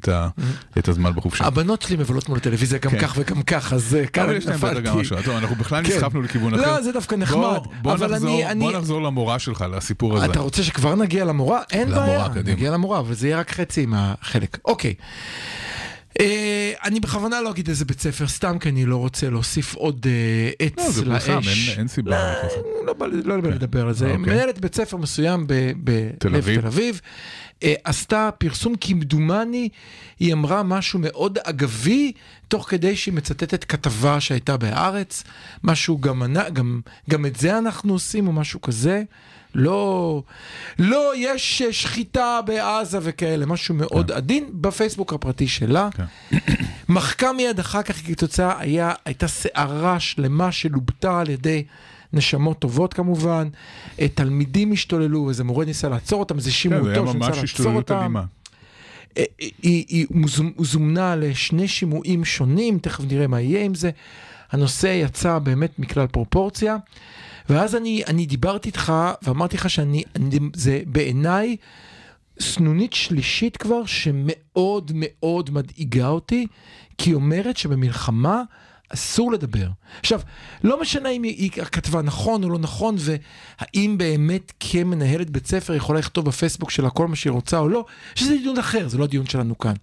[0.79, 1.44] את הזמן בחופשה.
[1.44, 2.99] הבנות שלי מבלות מול הטלוויזיה גם כן.
[2.99, 4.90] כך וגם כך, אז אה, כאן נפלתי.
[5.29, 5.97] אנחנו בכלל כן.
[5.97, 6.62] נסחפנו לכיוון אחר.
[6.62, 7.59] לא, זה דווקא נחמד.
[7.83, 10.27] בוא נחזור למורה שלך, לסיפור הזה.
[10.27, 11.61] אתה רוצה שכבר נגיע למורה?
[11.73, 14.59] אין בעיה, נגיע למורה, אבל זה יהיה רק חצי מהחלק.
[14.64, 14.94] אוקיי.
[16.20, 20.07] אה, אני בכוונה לא אגיד איזה בית ספר, סתם כי אני לא רוצה להוסיף עוד
[20.07, 21.29] אה, עץ לאש.
[21.29, 21.40] לא, פורסם,
[21.79, 22.11] אין סיבה.
[22.87, 24.05] לא, לא, לא בא לדבר על זה.
[24.05, 24.18] אוקיי.
[24.18, 27.00] מנהלת בית ספר מסוים בלב תל אביב.
[27.64, 29.68] אה, עשתה פרסום כמדומני,
[30.20, 32.12] היא אמרה משהו מאוד אגבי,
[32.48, 35.24] תוך כדי שהיא מצטטת כתבה שהייתה בהארץ,
[35.64, 36.22] משהו גם,
[36.53, 39.03] גם, גם את זה אנחנו עושים או משהו כזה.
[39.55, 40.22] לא,
[40.79, 44.16] לא, יש שחיטה בעזה וכאלה, משהו מאוד כן.
[44.16, 45.88] עדין בפייסבוק הפרטי שלה.
[45.92, 46.05] כן.
[46.88, 51.64] מחקה מיד אחר כך כתוצאה, היה, הייתה סערה שלמה שלובתה על ידי
[52.14, 53.48] נשמות טובות כמובן.
[54.00, 58.14] אה, תלמידים השתוללו, איזה מורה ניסה לעצור אותם, איזה שימוע טוב שניסה לעצור אותם.
[58.16, 60.07] אה, היא, היא, היא
[60.59, 63.90] זומנה לשני שימועים שונים, תכף נראה מה יהיה עם זה.
[64.50, 66.77] הנושא יצא באמת מכלל פרופורציה.
[67.48, 71.57] ואז אני, אני דיברתי איתך ואמרתי לך שאני, אני, זה בעיניי
[72.40, 76.46] סנונית שלישית כבר שמאוד מאוד מדאיגה אותי,
[76.98, 78.42] כי היא אומרת שבמלחמה
[78.94, 79.66] אסור לדבר.
[80.00, 80.20] עכשיו,
[80.64, 85.98] לא משנה אם היא, כתבה נכון או לא נכון, והאם באמת כמנהלת בית ספר יכולה
[85.98, 89.26] לכתוב בפייסבוק שלה כל מה שהיא רוצה או לא, שזה דיון אחר, זה לא הדיון
[89.26, 89.74] שלנו כאן.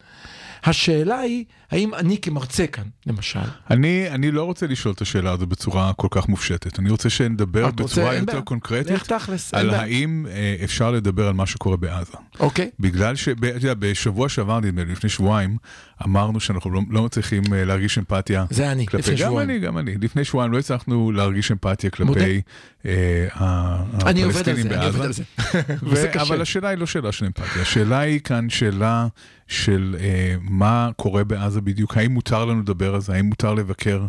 [0.63, 3.39] השאלה היא, האם אני כמרצה כאן, למשל...
[3.69, 6.80] אני, אני לא רוצה לשאול את השאלה הזו בצורה כל כך מופשטת.
[6.80, 8.41] אני רוצה שנדבר רוצה- בצורה אין יותר.
[8.41, 9.69] קונקרטית לך תכלס, על.
[9.69, 12.12] האם אה, אפשר לדבר על מה שקורה בעזה.
[12.39, 12.69] אוקיי.
[12.80, 13.30] בגלל ש...
[13.30, 15.58] ב- אתה יודע, בשבוע שעבר, נדמה לי, לפני שבועיים,
[16.06, 18.45] אמרנו שאנחנו לא, לא מצליחים אה, להרגיש אמפתיה.
[18.50, 19.50] זה אני, לפני גם שבועיים.
[19.50, 19.95] אני, גם אני.
[20.02, 21.89] לפני שבועיים לא הצלחנו להרגיש אמפתיה.
[21.89, 22.41] כלפי
[22.86, 25.04] אה, הפלסטינים זה, אני עובד בעזה.
[25.04, 25.24] על זה.
[25.89, 26.22] וזה קשה.
[26.22, 29.08] אבל השאלה היא לא שאלה של אמפתיה, השאלה היא כאן שאלה
[29.48, 34.06] של אה, מה קורה בעזה בדיוק, האם מותר לנו לדבר על זה, האם מותר לבקר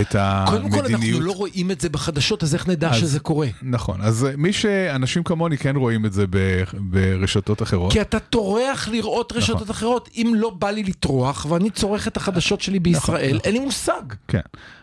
[0.00, 1.22] את קודם כל, אנחנו המדיניות.
[1.22, 3.48] לא רואים את זה בחדשות, אז איך נדע שזה קורה?
[3.62, 6.24] נכון, אז אה, מי שאנשים כמוני כן רואים את זה
[6.72, 7.92] ברשתות אחרות.
[7.92, 9.70] כי אתה טורח לראות רשתות נכון.
[9.70, 10.08] אחרות.
[10.16, 13.40] אם לא בא לי לטרוח, ואני צורך את החדשות שלי בישראל, נכון.
[13.44, 14.02] אין לי מושג.
[14.28, 14.40] כן,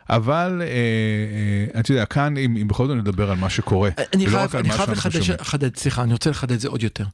[0.10, 4.28] אבל אה, אה, אתה יודע, כאן אם, אם בכל זאת נדבר על מה שקורה, אני
[4.28, 5.38] ולא חייב, רק על אני מה חייב שאנחנו שומעים.
[5.42, 7.06] לחדד, סליחה, אני רוצה לחדד את זה עוד יותר.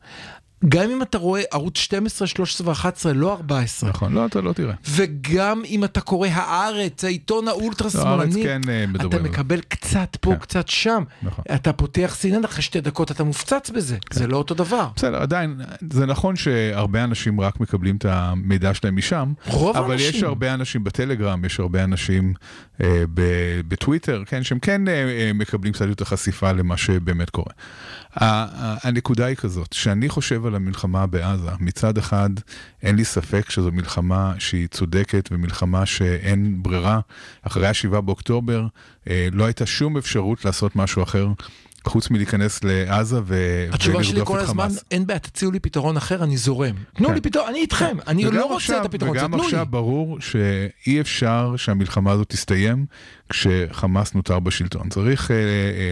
[0.70, 4.74] גם אם אתה רואה ערוץ 12, 13 ו-11, לא 14, נכון, לא, אתה לא תראה.
[4.90, 9.20] וגם אם אתה קורא הארץ, העיתון האולטרה לא, כן אה, אתה על זה.
[9.20, 10.40] מקבל קצת פה, כן.
[10.40, 11.04] קצת שם.
[11.24, 11.44] נכון.
[11.56, 13.98] אתה פותח סינן אחרי שתי דקות, אתה מופצץ בזה.
[14.10, 14.20] כן.
[14.20, 14.88] זה לא אותו דבר.
[14.96, 15.62] בסדר, עדיין,
[15.94, 20.10] זה נכון שהרבה אנשים רק מקבלים את המידע שלהם משם, רוב אבל האנשים.
[20.10, 22.34] יש הרבה אנשים בטלגרם, יש הרבה אנשים
[22.82, 23.04] אה,
[23.68, 27.54] בטוויטר, כן, שהם כן אה, אה, מקבלים קצת יותר חשיפה למה שבאמת קורה.
[28.16, 32.30] הנקודה היא כזאת, שאני חושב על המלחמה בעזה, מצד אחד
[32.84, 37.00] אין לי ספק שזו מלחמה שהיא צודקת ומלחמה שאין ברירה.
[37.42, 38.68] אחרי ה-7 באוקטובר
[39.10, 41.28] אה, לא הייתה שום אפשרות לעשות משהו אחר.
[41.88, 44.84] חוץ מלהיכנס לעזה ו- התשובה שלי כל הזמן, חמאס.
[44.92, 46.76] אין בעיה, תציעו לי פתרון אחר, אני זורם.
[46.94, 47.14] תנו כן.
[47.14, 49.46] לי פתרון, אני איתכם, אני וגם לא רוצה עכשיו- את הפתרון, הזה, וגם תנו לי.
[49.48, 52.86] עכשיו ברור שאי אפשר שהמלחמה הזאת תסתיים
[53.30, 54.90] כשחמאס נותר בשלטון.
[54.90, 55.42] צריך אה, אה,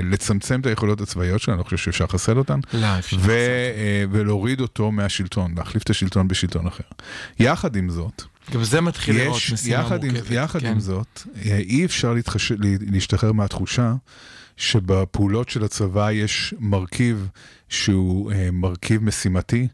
[0.04, 2.88] לצמצם את היכולות הצבאיות שלנו, אני לא חושב שאפשר לחסל אותן, לא,
[3.20, 6.84] ו, אה, ולהוריד אותו מהשלטון, להחליף את השלטון בשלטון אחר.
[7.40, 10.32] יחד עם זאת, גם זה מתחיל לראות יש, משימה יחד, עם, מורכבת.
[10.32, 10.68] יחד כן.
[10.68, 12.52] עם זאת, אה, אי אפשר להתחש...
[12.52, 12.58] לה-
[12.92, 13.94] להשתחרר מהתחושה
[14.62, 17.28] שבפעולות של הצבא יש מרכיב
[17.70, 19.68] שהוא אה, מרכיב משימתי.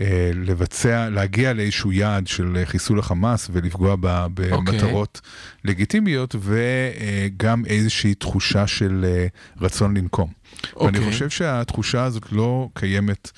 [0.00, 5.20] אה, לבצע, להגיע לאיזשהו יעד של אה, חיסול החמאס ולפגוע ב- במטרות
[5.64, 9.26] לגיטימיות וגם איזושהי תחושה של אה,
[9.60, 10.32] רצון לנקום.
[10.76, 11.12] ואני אוקיי.
[11.12, 13.30] חושב שהתחושה הזאת לא קיימת,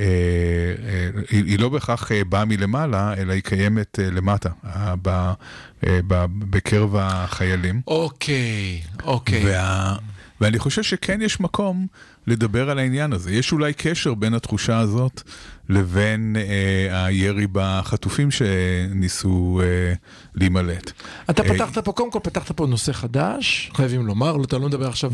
[0.00, 4.94] אה, אה, היא, היא לא בהכרח אה, באה מלמעלה, אלא היא קיימת אה, למטה, אה,
[5.02, 7.80] ב, אה, ב, בקרב החיילים.
[7.86, 9.46] אוקיי, אוקיי.
[9.46, 9.96] וה,
[10.42, 11.86] ואני חושב שכן יש מקום
[12.26, 13.32] לדבר על העניין הזה.
[13.32, 15.22] יש אולי קשר בין התחושה הזאת
[15.68, 19.92] לבין אה, הירי בחטופים שניסו אה,
[20.34, 20.90] להימלט.
[21.30, 24.66] אתה אה, פתחת פה, קודם כל פתחת פה נושא חדש, חייבים לומר, לא, אתה לא
[24.68, 25.12] מדבר עכשיו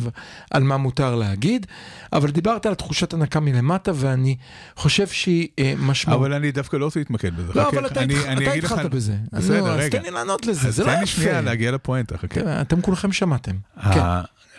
[0.51, 1.67] על מה מותר להגיד,
[2.12, 4.37] אבל דיברת על תחושת הנקה מלמטה, ואני
[4.77, 6.21] חושב שהיא אה, משמעות.
[6.21, 7.53] אבל אני דווקא לא רוצה להתמקד בזה.
[7.55, 9.14] לא, אבל אתה אני- אני אתה אגיד לך- התחלת בזה.
[9.33, 9.99] בסדר, נו, אז רגע.
[9.99, 11.41] תן לי לענות לזה, אז זה לא תן לי שנייה יפה.
[11.41, 12.29] להגיע לפואנטה, חכה.
[12.29, 13.53] כן, אתם כולכם שמעתם.
[13.95, 14.01] כן.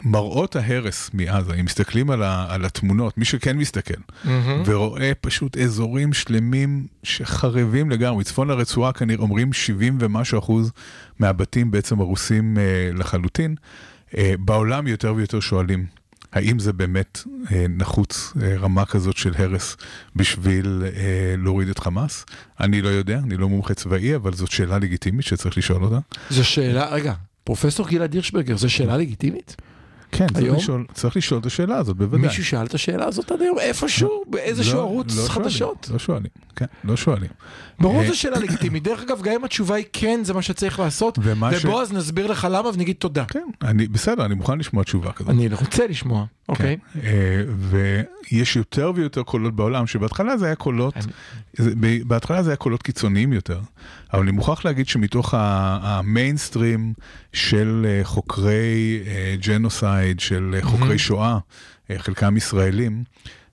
[0.03, 4.63] מראות ההרס מעזה, אם מסתכלים על, ה, על התמונות, מי שכן מסתכל, מהמם.
[4.65, 10.71] ורואה פשוט אזורים שלמים שחרבים לגמרי, צפון הרצועה כנראה אומרים 70 ומשהו אחוז
[11.19, 13.55] מהבתים בעצם הרוסים אה, לחלוטין,
[14.17, 15.85] אה, בעולם יותר ויותר שואלים.
[16.33, 17.19] האם זה באמת
[17.51, 19.77] אה, נחוץ אה, רמה כזאת של הרס
[20.15, 22.25] בשביל אה, להוריד את חמאס?
[22.59, 25.99] אני לא יודע, אני לא מומחה צבאי, אבל זאת שאלה לגיטימית שצריך לשאול אותה.
[26.29, 29.55] זו שאלה, רגע, פרופסור גלעד הירשברגר, זו שאלה לגיטימית?
[30.11, 30.53] כן, צריך?
[30.53, 32.27] לשאול, צריך לשאול את השאלה הזאת, בוודאי.
[32.27, 33.59] מישהו שאל את השאלה הזאת עד היום?
[33.59, 35.89] איפשהו, באיזשהו לא- ערוץ לא שואלים, חדשות?
[35.93, 37.29] לא שואלים, כן, לא שואלים.
[37.79, 38.83] ברור אה, זו שאלה לגיטימית.
[38.83, 42.27] דרך אגב, גם אם התשובה היא כן, זה מה שצריך לעשות, ומה ש- ובועז נסביר
[42.27, 43.25] לך למה ונגיד תודה.
[43.25, 45.29] כן, אני, בסדר, אני מוכן לשמוע תשובה כזאת.
[45.29, 46.77] אני רוצה לשמוע, אוקיי?
[46.93, 46.99] כן.
[48.31, 50.93] ויש יותר ויותר קולות בעולם, שבהתחלה זה היה קולות,
[51.59, 53.59] אני- בהתחלה זה היה קולות קיצוניים יותר,
[54.13, 56.93] אבל אני מוכרח להגיד שמתוך המיינסטרים
[57.33, 59.35] של אה, חוקרי אה,
[59.99, 61.37] genocide, של אה, חוקרי שואה,
[61.91, 63.03] אה, חלקם ישראלים,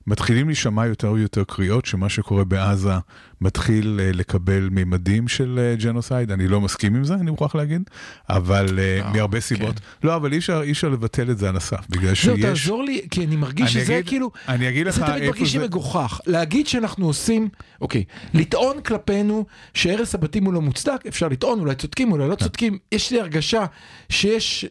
[0.06, 2.92] מתחילים להישמע יותר ויותר קריאות שמה שקורה בעזה
[3.40, 7.82] מתחיל אה, לקבל מימדים של אה, genocide, אני לא מסכים עם זה, אני מוכרח להגיד,
[8.28, 9.40] אבל אה, אה, מהרבה כן.
[9.40, 9.74] סיבות.
[10.04, 12.40] לא, אבל אי אפשר, אי אפשר לבטל את זה על הסף, בגלל זהו, שיש...
[12.40, 14.30] תעזור לי, כי אני מרגיש אני שזה אגיד- כאילו...
[14.48, 15.66] אני אגיד לך זה תמיד איפה מרגיש לי זה...
[15.66, 16.20] מגוחך.
[16.26, 17.48] להגיד שאנחנו עושים,
[17.80, 22.34] אוקיי, לטעון כלפינו שהרס הבתים הוא לא מוצדק, אפשר לטעון, אולי צודקים, אולי לא.
[22.34, 22.78] צודקים.
[22.92, 23.64] יש לי הרגשה
[24.08, 24.64] שיש,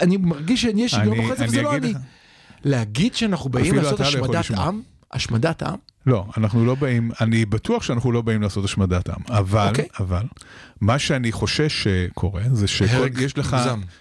[0.00, 2.04] אני מרגיש שיש היגיון זה, אני וזה לא אגיד אני.
[2.66, 4.50] להגיד שאנחנו באים לעשות לא השמדת.
[4.50, 9.22] עם, השמדת עם, לא, אנחנו לא באים, אני בטוח שאנחנו לא באים לעשות השמדת עם,
[9.28, 9.86] אבל, אוקיי.
[10.00, 10.22] אבל,
[10.80, 13.56] מה שאני חושש שקורה, זה שיש לך.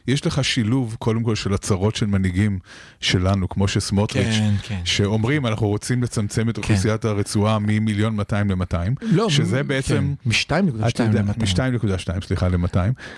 [0.08, 2.60] יש לך שילוב, קודם כל, של הצהרות של מנהיגים
[3.02, 4.80] שלנו, כמו שסמוטריץ', כן, כן.
[4.86, 10.14] שאומרים, אנחנו רוצים לצמצם את אוכלוסיית הרצועה ממיליון 200 ל-200, לא, שזה מ- בעצם...
[10.24, 11.40] כן, מ-2.2 אתה יודע, ל-200.
[11.40, 12.78] מ-2.2, סליחה, ל-200.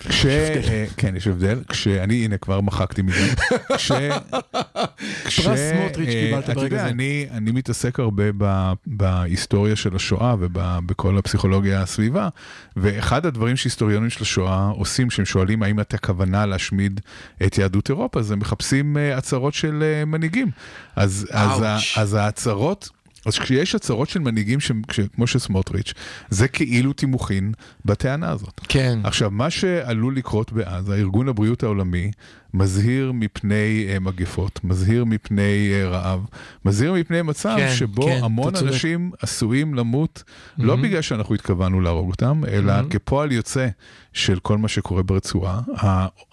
[0.09, 0.25] כש...
[0.25, 1.63] אה, כן, יש הבדל.
[1.69, 3.33] כשאני, הנה, כבר מחקתי מזה.
[3.77, 3.91] כש...
[5.37, 6.89] פרס סמוטריץ' אה, קיבלת ברגע אתה יודע,
[7.31, 12.29] אני מתעסק הרבה ב, בהיסטוריה של השואה ובכל הפסיכולוגיה הסביבה,
[12.75, 17.01] ואחד הדברים שהיסטוריונים של השואה עושים, שהם שואלים האם הייתה כוונה להשמיד
[17.45, 20.51] את יהדות אירופה, אז הם מחפשים אה, הצהרות של אה, מנהיגים.
[20.95, 21.63] אז, אז.
[21.95, 22.89] אז ההצהרות...
[23.25, 24.71] אז כשיש הצהרות של מנהיגים ש...
[25.15, 25.93] כמו של סמוטריץ',
[26.29, 27.53] זה כאילו תימוכין
[27.85, 28.61] בטענה הזאת.
[28.67, 28.99] כן.
[29.03, 32.11] עכשיו, מה שעלול לקרות בעזה, ארגון הבריאות העולמי
[32.53, 36.25] מזהיר מפני uh, מגפות, מזהיר מפני uh, רעב,
[36.65, 38.53] מזהיר מפני מצב כן, שבו כן, המון.
[38.55, 40.23] אנשים עשויים למות,
[40.57, 40.81] לא מהמם.
[40.81, 42.89] בגלל שאנחנו התכוונו להרוג אותם, אלא מהמם.
[42.89, 43.67] כפועל יוצא
[44.13, 45.61] של כל מה שקורה ברצועה.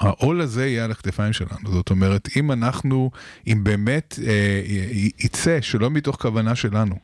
[0.00, 1.72] העול הזה יהיה על הכתפיים שלנו.
[1.72, 3.10] זאת אומרת, אם אנחנו,
[3.46, 4.60] אם באמת אה,
[5.18, 6.94] יצא, שלא מתוך כוונה שלנו,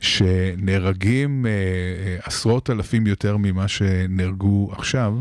[0.00, 5.20] שנהרגים אה, אה, עשרות אלפים יותר ממה שנהרגו עכשיו, אה,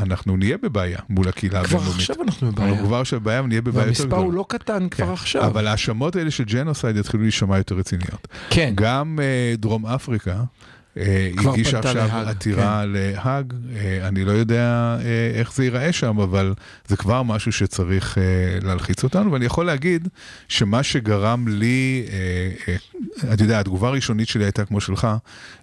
[0.00, 2.00] אנחנו נהיה בבעיה מול הקהילה כבר הבינלאומית.
[2.00, 2.70] עכשיו אנחנו בבעיה.
[2.70, 4.22] אנחנו כבר עכשיו בבעיה ונהיה בבעיה יותר והמספר גדולה.
[4.22, 5.46] הוא לא קטן כבר כן, עכשיו.
[5.46, 8.28] אבל ההאשמות האלה של ג'נוסייד יתחילו להישמע יותר רציניות.
[8.50, 8.72] כן.
[8.74, 10.42] גם אה, דרום אפריקה אה,
[11.36, 16.20] כבר הגישה עכשיו להאג, עתירה להאג, אה, אני לא יודע אה, איך זה ייראה שם,
[16.20, 16.54] אבל
[16.88, 18.22] זה כבר משהו שצריך אה,
[18.62, 20.08] להלחיץ אותנו, ואני יכול להגיד
[20.48, 22.18] שמה שגרם לי, אה,
[22.68, 25.08] אה, אתה יודע, התגובה הראשונית שלי הייתה כמו שלך,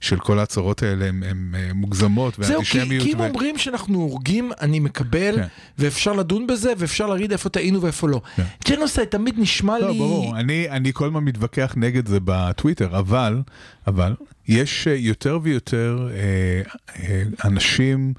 [0.01, 3.07] של כל ההצהרות האלה הן מוגזמות זהו, כי, ואנטישמיות.
[3.07, 5.47] אם ו- אומרים שאנחנו הורגים, אני מקבל, כן.
[5.79, 8.21] ואפשר לדון בזה, ואפשר להגיד איפה טעינו ואיפה לא.
[8.35, 8.43] כן.
[8.69, 9.97] ג'נוסייד תמיד נשמע לא, לי...
[9.97, 13.41] ברור, אני, אני כל הזמן מתווכח נגד זה בטוויטר, אבל,
[13.87, 14.13] אבל,
[14.47, 16.61] יש אה, יותר ויותר אה,
[16.99, 18.13] אה, אנשים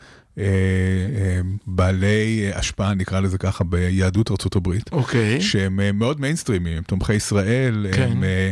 [1.67, 5.41] בעלי השפעה, נקרא לזה ככה, ביהדות ארצות הברית, אוקיי.
[5.41, 8.03] שהם מאוד מיינסטרימים, הם תומכי ישראל, כן.
[8.13, 8.51] הם, אה,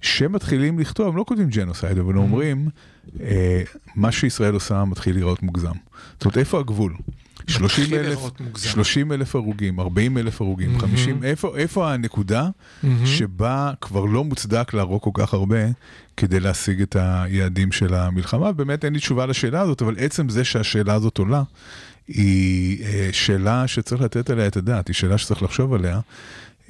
[0.00, 2.68] שמתחילים לכתוב, הם לא כותבים genocide, אבל אומרים,
[3.20, 3.62] אה,
[3.96, 5.72] מה שישראל עושה מתחיל להיראות מוגזם.
[6.12, 6.94] זאת אומרת, איפה הגבול?
[7.46, 8.68] 30 אלף, להיראות מוגזם.
[8.68, 12.48] 30 אלף הרוגים, 40 אלף הרוגים, 50, איפה, איפה הנקודה
[12.82, 13.06] מהמם.
[13.06, 15.58] שבה כבר לא מוצדק להרוג כל כך הרבה
[16.16, 18.52] כדי להשיג את היעדים של המלחמה?
[18.52, 21.42] באמת אין לי תשובה לשאלה הזאת, אבל עצם זה שהשאלה הזאת עולה,
[22.08, 26.00] היא אה, שאלה שצריך לתת עליה את הדעת, היא שאלה שצריך לחשוב עליה,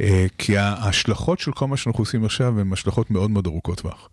[0.00, 4.08] אה, כי ההשלכות של כל מה שאנחנו עושים עכשיו הן השלכות מאוד מאוד ארוכות טווח.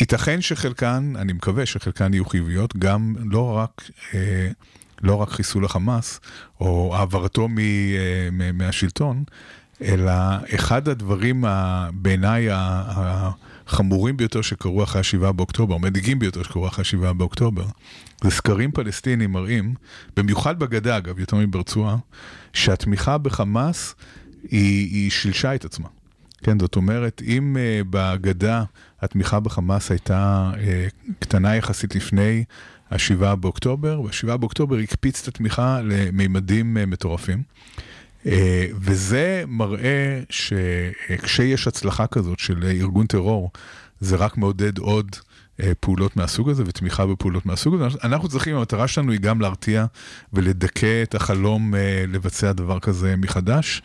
[0.00, 4.48] ייתכן שחלקן, אני מקווה שחלקן יהיו חיוביות, גם לא רק, אה,
[5.02, 6.20] לא רק חיסול החמאס,
[6.60, 7.56] או העברתו מ,
[8.32, 9.24] מ- מהשלטון,
[9.82, 10.12] אלא
[10.54, 11.44] אחד הדברים
[11.92, 12.48] בעיניי
[13.68, 17.64] החמורים ביותר שקרו אחרי השבעה באוקטובר, המדאיגים ביותר שקרו אחרי השבעה באוקטובר,
[18.24, 19.74] זה סקרים פלסטינים מראים,
[20.16, 21.96] במיוחד בגדה אגב, יותר מברצועה,
[22.52, 23.94] שהתמיכה בחמאס
[24.50, 25.88] היא, היא שילשה את עצמה.
[26.42, 28.64] כן, זאת אומרת, אם uh, בגדה
[29.00, 32.44] התמיכה בחמאס הייתה uh, קטנה יחסית לפני
[32.90, 37.42] השבעה באוקטובר, והשבעה באוקטובר הקפיץ את התמיכה למימדים uh, מטורפים.
[38.24, 38.28] Uh,
[38.80, 43.50] וזה מראה שכשיש הצלחה כזאת של ארגון טרור,
[44.00, 47.98] זה רק מעודד עוד uh, פעולות מהסוג הזה ותמיכה בפעולות מהסוג הזה.
[48.04, 49.86] אנחנו צריכים, המטרה שלנו היא גם להרתיע
[50.32, 51.76] ולדכא את החלום uh,
[52.08, 53.82] לבצע דבר כזה מחדש.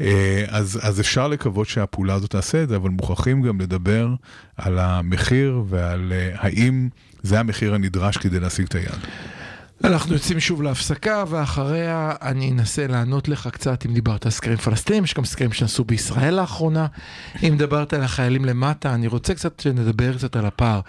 [0.00, 4.08] אה, אז, אז אפשר לקוות שהפעולה הזאת תעשה את זה, אבל מוכרחים גם לדבר
[4.56, 6.88] על המחיר ועל אה, האם
[7.22, 8.98] זה המחיר הנדרש כדי להשיג את היעד.
[9.84, 15.04] אנחנו יוצאים שוב להפסקה, ואחריה אני אנסה לענות לך קצת אם דיברת על סקרים פלסטינים,
[15.04, 16.86] יש גם סקרים שנעשו בישראל לאחרונה.
[17.42, 20.80] אם דיברת על החיילים למטה, אני רוצה קצת שנדבר קצת על הפער.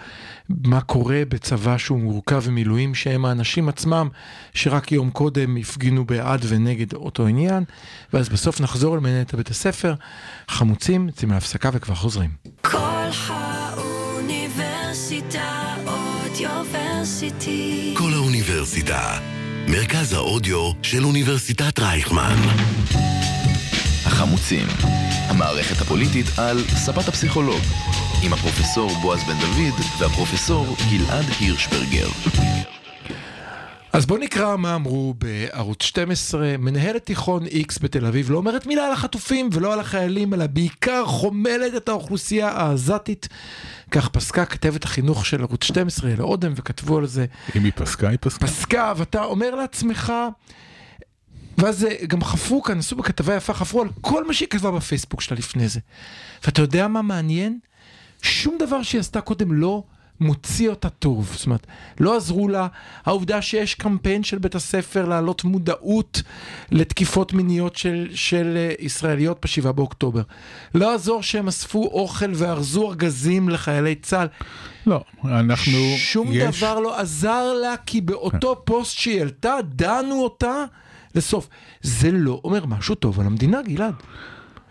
[0.48, 4.08] מה קורה בצבא שהוא מורכב ממילואים, שהם האנשים עצמם,
[4.54, 7.64] שרק יום קודם הפגינו בעד ונגד אותו עניין,
[8.12, 9.94] ואז בסוף נחזור למנהלת בית הספר.
[10.48, 12.30] חמוצים, יוצאים להפסקה וכבר חוזרים.
[12.60, 17.69] כל האוניברסיטה אודיוורסיטי.
[18.70, 19.18] האוניברסיטה.
[19.68, 22.36] מרכז האודיו של אוניברסיטת רייכמן.
[24.06, 24.66] החמוצים,
[25.28, 27.60] המערכת הפוליטית על ספת הפסיכולוג,
[28.24, 32.08] עם הפרופסור בועז בן דוד והפרופסור גלעד הירשברגר.
[33.92, 36.54] אז בוא נקרא מה אמרו בערוץ 12.
[36.58, 41.06] מנהלת תיכון X בתל אביב לא אומרת מילה על החטופים ולא על החיילים, אלא בעיקר
[41.06, 43.28] חומלת את האוכלוסייה העזתית.
[43.90, 47.26] כך פסקה כתבת החינוך של ערוץ 12, אלה אודם, וכתבו על זה.
[47.56, 48.46] אם היא פסקה, היא פסקה.
[48.46, 50.12] פסקה, ואתה אומר לעצמך,
[51.58, 55.36] ואז גם חפרו כאן, עשו בכתבה יפה, חפרו על כל מה שהיא כתבה בפייסבוק שלה
[55.38, 55.80] לפני זה.
[56.44, 57.58] ואתה יודע מה מעניין?
[58.22, 59.82] שום דבר שהיא עשתה קודם לא
[60.20, 61.30] מוציא אותה טוב.
[61.36, 61.66] זאת אומרת,
[62.00, 62.66] לא עזרו לה
[63.04, 66.22] העובדה שיש קמפיין של בית הספר להעלות מודעות
[66.70, 70.22] לתקיפות מיניות של, של אה, ישראליות ב-7 באוקטובר.
[70.74, 74.28] לא עזור שהם אספו אוכל וארזו ארגזים לחיילי צה"ל.
[74.86, 75.78] לא, אנחנו...
[75.96, 76.58] שום יש...
[76.58, 80.64] דבר לא עזר לה, כי באותו פוסט שהיא העלתה, דנו אותה
[81.14, 81.48] לסוף.
[81.82, 83.94] זה לא אומר משהו טוב על המדינה, גלעד.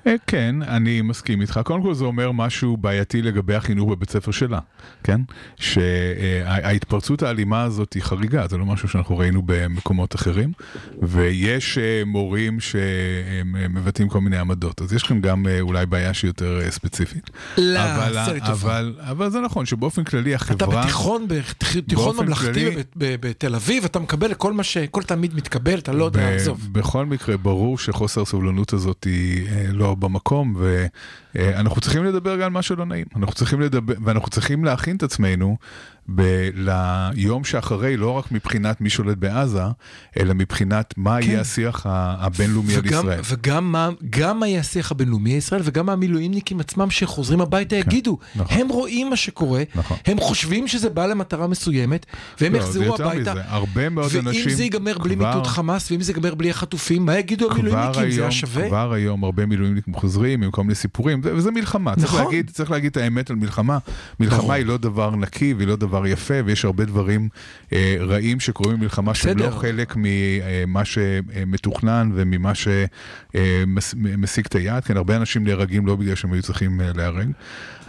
[0.08, 1.60] אה, כן, אני מסכים איתך.
[1.64, 4.60] קודם כל זה אומר משהו בעייתי לגבי החינוך בבית ספר שלה,
[5.04, 5.22] כן?
[5.56, 10.52] שההתפרצות האלימה הזאת היא חריגה, זה לא משהו שאנחנו ראינו במקומות אחרים,
[11.02, 16.30] ויש אה, מורים שמבטאים כל מיני עמדות, אז יש כאן גם אה, אולי בעיה שהיא
[16.30, 17.30] יותר ספציפית.
[17.58, 18.52] לא, אבל, טובה.
[18.52, 20.82] אבל, אבל זה נכון שבאופן כללי אתה החברה...
[20.84, 24.78] בתיכון, בתיכון באופן ממלכתי כללי- בתל אביב, אתה מקבל כל מה ש...
[24.78, 26.68] כל תלמיד מתקבל, אתה לא יודע, עזוב.
[26.72, 30.56] בכל מקרה, ברור שחוסר הסובלנות הזאת היא אה, לא במקום,
[31.36, 33.06] ואנחנו צריכים לדבר גם על מה שלא נעים.
[33.16, 35.58] אנחנו צריכים לדבר, ואנחנו צריכים להכין את עצמנו
[36.16, 39.62] ב- ליום שאחרי, לא רק מבחינת מי שולט בעזה,
[40.20, 41.28] אלא מבחינת מה כן.
[41.30, 43.20] יהיה השיח הבינלאומי על וגם, ישראל.
[43.26, 48.58] וגם מה, גם מה יהיה השיח הבינלאומי ישראל וגם המילואימניקים עצמם שחוזרים הביתה יגידו, נכון.
[48.58, 49.98] הם רואים מה שקורה, נכון.
[50.06, 52.06] הם חושבים שזה בא למטרה מסוימת,
[52.42, 55.92] והם לא, יחזרו הביתה, מזה, הרבה מאוד ואם אנשים זה ייגמר בלי כבר- מיטוט חמאס,
[55.92, 58.12] ואם זה ייגמר בלי החטופים, מה יגידו המילואימניקים?
[58.12, 58.68] זה היה שווה?
[58.68, 62.24] כבר היום הרבה מילואימניקים חוזרים עם כל מיני סיפורים, זה- וזה מלחמה, צריך נכון.
[62.26, 63.78] להגיד, צריך להגיד את האמת על מלחמה.
[64.20, 64.54] מלחמה ברור.
[64.54, 67.30] היא לא דבר נקי והיא לא דבר יפה, ויש הרבה דברים
[67.74, 69.38] אה, רעים שקורים במלחמה שהם.
[69.38, 76.34] לא חלק ממה שמתוכנן וממה שמשיג את היעד, כן, הרבה אנשים נהרגים לא בגלל שהם
[76.34, 77.32] היו צריכים אה, להיהרג,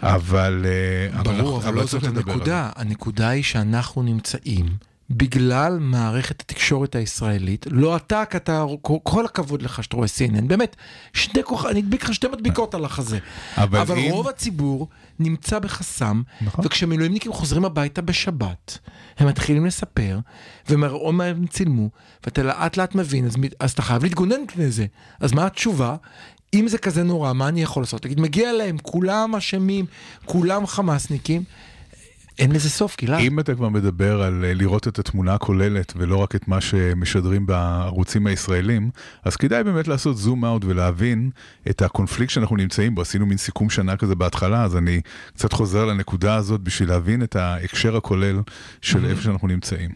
[0.02, 0.66] אבל...
[1.14, 2.32] אה, ברור, אבל לא זאת צריך לדבר על זה.
[2.32, 2.70] הנקודה.
[2.76, 4.66] הנקודה היא שאנחנו נמצאים
[5.10, 8.64] בגלל מערכת התקשורת הישראלית, לא אתה, כי אתה,
[9.02, 10.76] כל- הכבוד לך שאתה רואה CNN, באמת,
[11.12, 13.18] שני כוח, אני אדביק לך שתי מדביקות על החזה.
[13.56, 14.88] אבל אבל אם- רוב הציבור
[15.18, 16.66] נמצא בחסם, נכון.
[16.66, 18.78] וכשמילואימניקים חוזרים הביתה בשבת,
[19.18, 20.18] הם מתחילים לספר,
[20.68, 21.88] ומראו מה הם צילמו,
[22.24, 24.86] ואתה לאט לאט מבין, אז, אז אתה חייב להתגונן מפני זה.
[25.20, 25.96] אז מה התשובה?
[26.54, 28.02] אם זה כזה נורא, מה אני יכול לעשות?
[28.02, 29.84] תגיד, מגיע להם, כולם אשמים,
[30.24, 31.42] כולם חמאסניקים.
[32.40, 33.20] אין לזה סוף, גלעד.
[33.20, 37.46] אם אתה כבר מדבר על אה, לראות את התמונה הכוללת ולא רק את מה שמשדרים
[37.46, 38.90] בערוצים הישראלים,
[39.24, 41.30] אז כדאי באמת לעשות זום אאוט ולהבין
[41.70, 43.02] את הקונפליקט שאנחנו נמצאים בו.
[43.02, 45.00] עשינו מין סיכום שנה כזה בהתחלה, אז אני
[45.34, 48.40] קצת חוזר לנקודה הזאת בשביל להבין את ההקשר הכולל
[48.82, 49.90] של איפה שאנחנו נמצאים.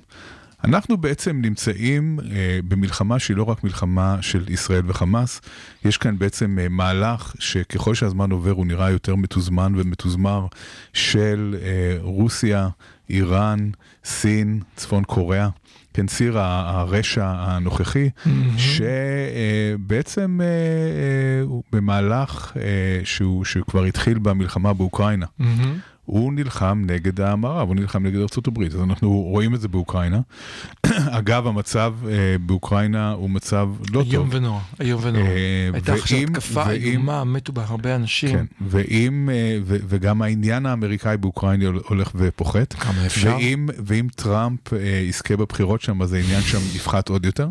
[0.64, 5.40] אנחנו בעצם נמצאים אה, במלחמה שהיא לא רק מלחמה של ישראל וחמאס,
[5.84, 10.46] יש כאן בעצם אה, מהלך שככל שהזמן עובר הוא נראה יותר מתוזמן ומתוזמר
[10.92, 12.68] של אה, רוסיה,
[13.10, 13.70] איראן,
[14.04, 15.48] סין, צפון קוריאה.
[15.94, 18.10] כן, ציר הרשע הנוכחי,
[18.56, 22.62] שבעצם אה, אה, הוא במהלך אה,
[23.04, 25.26] שהוא, שכבר התחיל במלחמה באוקראינה.
[25.38, 25.78] מהמם.
[26.04, 30.20] הוא נלחם נגד המערב, הוא נלחם נגד ארה"ב, אז אנחנו רואים את זה באוקראינה.
[31.18, 34.34] אגב, המצב אה, באוקראינה הוא מצב לא איום טוב.
[34.34, 35.26] ונורא, איום ונורא.
[35.26, 38.30] אה, הייתה עכשיו התקפה איומה, מתו בה הרבה אנשים.
[38.38, 42.72] כן, ואם, אה, ו- וגם העניין האמריקאי באוקראינה הולך ופוחת.
[42.72, 43.36] כמה אפשר?
[43.38, 44.78] ואם, ואם טראמפ אה,
[45.08, 47.48] יזכה בבחירות שם, אז העניין שם יפחת עוד יותר.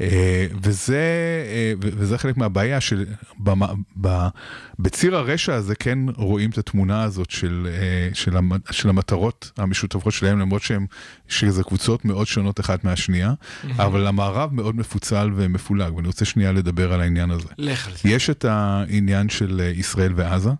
[0.00, 1.02] אה, וזה,
[1.46, 3.04] אה, וזה חלק מהבעיה של,
[4.78, 8.32] בציר הרשע הזה כן רואים את התמונה הזאת של, אה, של,
[8.70, 10.86] של המטרות המשותפות שלהם, למרות שהם,
[11.28, 13.32] שזה קבוצות מאוד שונות אחת מהשנייה,
[13.76, 17.48] אבל המערב מאוד מפוצל ומפולג, ואני רוצה שנייה לדבר על העניין הזה.
[17.58, 18.08] לך על זה.
[18.08, 20.50] יש את העניין של ישראל ועזה,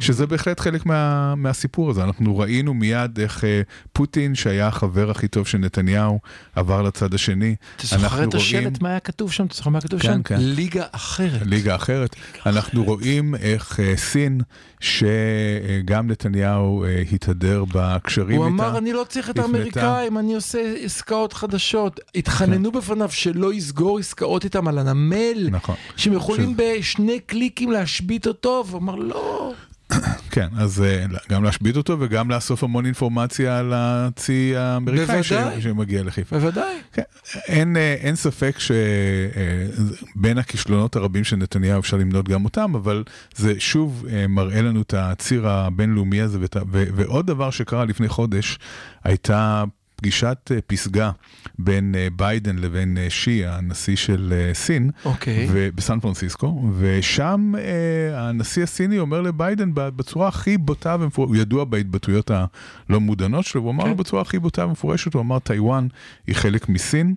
[0.00, 2.04] שזה בהחלט חלק מה, מהסיפור הזה.
[2.04, 3.44] אנחנו ראינו מיד איך
[3.92, 6.20] פוטין, שהיה החבר הכי טוב של נתניהו,
[6.54, 7.54] עבר לצד השני.
[7.76, 9.46] אתה זוכר את רואים- מה היה כתוב שם?
[9.46, 10.22] אתה זוכר מה היה כתוב כן, שם?
[10.22, 10.36] כן.
[10.38, 11.42] ליגה אחרת.
[11.44, 12.16] ליגה אחרת.
[12.46, 14.40] אנחנו רואים איך אה, סין,
[14.80, 18.54] שגם נתניהו אה, התהדר בקשרים הוא איתה.
[18.54, 19.38] אמר, אני לא צריך את.
[19.38, 22.00] האמריקאים, אני עושה עסקאות חדשות.
[22.14, 25.74] התחננו בפניו שלא יסגור עסקאות איתם על הנמל, נכון.
[25.96, 29.52] שהם יכולים בשני קליקים להשבית אותו, והוא אמר, לא.
[30.30, 35.32] כן, אז אה, גם להשבית אותו וגם לאסוף המון אינפורמציה על הצי האמריקאי ש-.
[35.60, 36.38] שמגיע לחיפה.
[36.38, 36.74] בוודאי.
[36.92, 37.02] כן,
[37.48, 43.54] אין, אה, אין ספק שבין הכישלונות הרבים של נתניהו אפשר למנות גם אותם, אבל זה
[43.58, 46.38] שוב אה, מראה לנו את הציר הבינלאומי הזה.
[46.40, 48.58] ואת ו- ועוד דבר שקרה לפני חודש,
[49.04, 49.64] הייתה
[50.00, 51.10] פגישת אה, פסגה
[51.58, 55.46] בין אה, ביידן לבין אה, שי, הנשיא של סין, אוקיי.
[55.50, 57.52] ו- בסן פרנסיסקו, ושם
[58.14, 63.70] הנשיא הסיני אומר לביידן בצורה הכי בוטה ומפורשת, הוא ידוע בהתבטאויות הלא מעודנות שלו, הוא
[63.70, 63.90] אמר כן.
[63.90, 65.88] לו בצורה הכי בוטה ומפורשת, הוא אמר טיוואן
[66.26, 67.14] היא חלק מסין.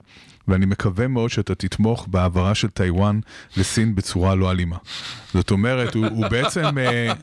[0.48, 3.20] ואני מקווה מאוד שאתה תתמוך בהעברה של טיוואן
[3.58, 4.78] לסין בצורה לא אלימה.
[5.34, 7.14] זאת אומרת, הוא, הוא בעצם אה,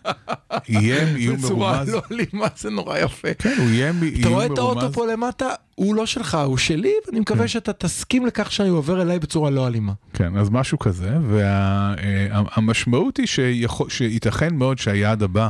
[0.68, 1.94] איים איום בצורה מרומז.
[1.94, 3.34] לא אלימה, זה נורא יפה.
[3.38, 4.20] כן, הוא איים איום מרומז.
[4.20, 5.48] אתה רואה את האוטו פה למטה?
[5.80, 7.20] הוא לא שלך, הוא שלי, ואני כן.
[7.20, 9.92] מקווה שאתה תסכים לכך שאני עובר אליי בצורה לא אלימה.
[10.12, 15.48] כן, אז משהו כזה, והמשמעות היא שיכול, שייתכן מאוד שהיעד הבא,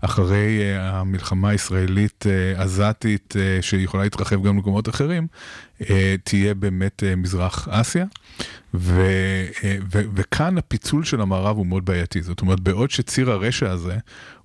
[0.00, 2.64] אחרי אה, המלחמה הישראלית אה,
[3.36, 5.26] אה, שיכולה להתרחב גם למקומות אחרים,
[5.90, 8.04] אה, תהיה באמת אה, מזרח אסיה.
[8.74, 9.00] ו,
[9.64, 13.96] אה, ו, וכאן הפיצול של המערב הוא מאוד בעייתי, זאת אומרת, בעוד שציר הרשע הזה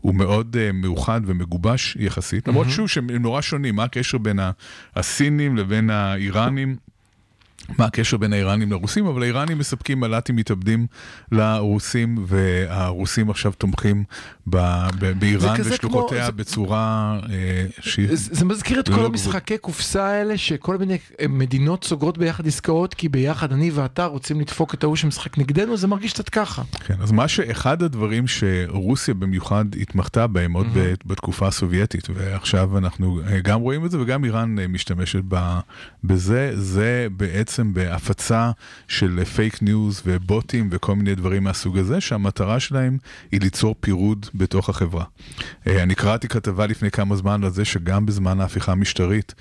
[0.01, 4.39] הוא מאוד אה, מאוחד ומגובש יחסית, למרות שוב שהם נורא שונים, מה הקשר בין
[4.95, 6.75] הסינים לבין האיראנים?
[7.77, 10.87] מה הקשר בין האיראנים לרוסים, אבל האיראנים מספקים מל"טים מתאבדים
[11.31, 14.03] לרוסים, והרוסים עכשיו תומכים
[14.49, 18.07] באיראן ושלוחותיה כמו- זה- בצורה אה, שהיא...
[18.15, 19.11] זה זה מזכיר את ללא כל גבול.
[19.11, 24.39] המשחקי קופסה האלה, שכל מיני אה, מדינות סוגרות ביחד עסקאות, כי ביחד אני ואתה רוצים
[24.41, 26.61] לדפוק את ההוא שמשחק נגדנו, זה מרגיש קצת ככה.
[26.85, 33.21] כן, אז מה שאחד הדברים שרוסיה במיוחד התמחתה בהם עוד ב- בתקופה הסובייטית, ועכשיו אנחנו
[33.27, 35.21] אה, גם רואים את זה וגם איראן משתמשת
[36.03, 38.51] בזה, זה בעצם בהפצה
[38.87, 42.97] של fake news ובוטים וכל מיני דברים מהסוג הזה, שהמטרה שלהם
[43.31, 45.03] היא ליצור פירוד בתוך החברה.
[45.67, 49.33] אה, אני קראתי כתבה לפני כמה זמן על זה שגם בזמן ההפיכה המשטרית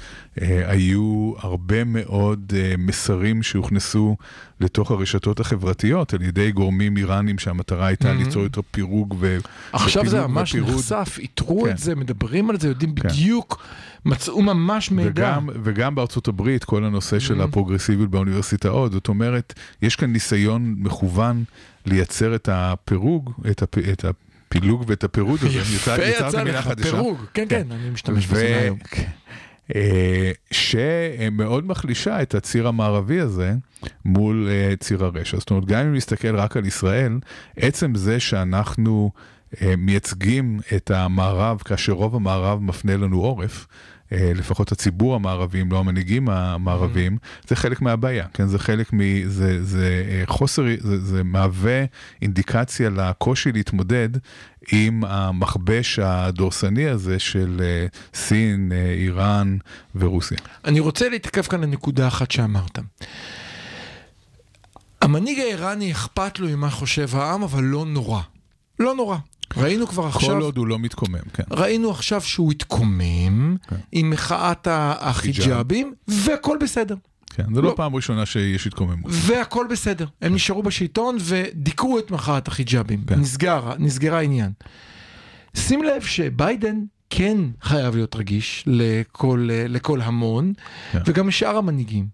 [0.42, 4.16] אה, היו הרבה מאוד אה, מסרים שהוכנסו
[4.60, 9.38] לתוך הרשתות החברתיות על ידי גורמים איראנים שהמטרה הייתה ליצור יותר פירוג ו...
[9.72, 10.74] עכשיו זה ממש ופירוד.
[10.74, 11.70] נחשף, איתרו כן.
[11.70, 13.08] את זה, מדברים על זה, יודעים כן.
[13.08, 13.62] בדיוק,
[14.04, 15.10] מצאו ממש מידע.
[15.10, 17.44] וגם, וגם בארצות הברית, כל הנושא של Mhm.
[17.44, 21.44] הפרוגרסיביות באוניברסיטאות, זאת אומרת, יש כאן ניסיון מכוון
[21.86, 24.04] לייצר את הפירוג, את, הפ, את
[24.48, 25.58] הפילוג ואת הפירוד הזה.
[25.58, 26.68] יפה יצא- לך.
[26.82, 27.18] פירוג.
[27.34, 28.78] כן, כן, אני משתמש בזה היום.
[29.74, 33.54] אה, שמאוד מחלישה את הציר המערבי הזה
[34.04, 35.38] מול אה, ציר הרשע.
[35.38, 37.18] זאת אומרת, גם אם נסתכל רק על ישראל,
[37.56, 39.10] עצם זה שאנחנו
[39.62, 43.66] אה, מייצגים את המערב כאשר רוב המערב מפנה לנו עורף,
[44.12, 48.46] לפחות הציבור המערבי, אם לא המנהיגים המערבים, זה חלק מהבעיה, כן?
[48.46, 49.28] זה חלק מ...
[49.28, 51.84] זה, זה אה, חוסר, זה, זה מהווה
[52.22, 54.08] אינדיקציה לקושי להתמודד
[54.72, 59.58] עם המכבש הדורסני הזה של אה, סין, אה, איראן
[59.94, 60.38] ורוסיה.
[60.64, 62.78] אני רוצה להתעכב כאן לנקודה אחת שאמרת.
[65.02, 68.20] המנהיג האיראני אכפת לו ממה חושב העם, אבל לא נורא.
[68.78, 69.16] לא נורא.
[69.56, 70.34] ראינו כבר עכשיו...
[70.34, 71.42] כל עוד הוא לא מתקומם, כן.
[71.50, 73.76] ראינו עכשיו שהוא התקומם כן.
[73.92, 76.96] עם מחאת החיג'אבים, והכל בסדר.
[77.30, 77.74] כן, זו לא לא.
[77.76, 79.12] פעם ראשונה שיש התקוממות.
[79.14, 80.06] והכל בסדר.
[80.22, 83.04] הם נשארו בשלטון ודיכאו את מחאת החיג'אבים.
[83.06, 83.20] כן.
[83.20, 84.52] נסגר, נסגר העניין.
[85.56, 86.76] שים לב שביידן
[87.10, 90.52] כן חייב להיות רגיש לכל, לכל המון,
[90.92, 90.98] כן.
[91.06, 92.06] וגם לשאר המנהיגים.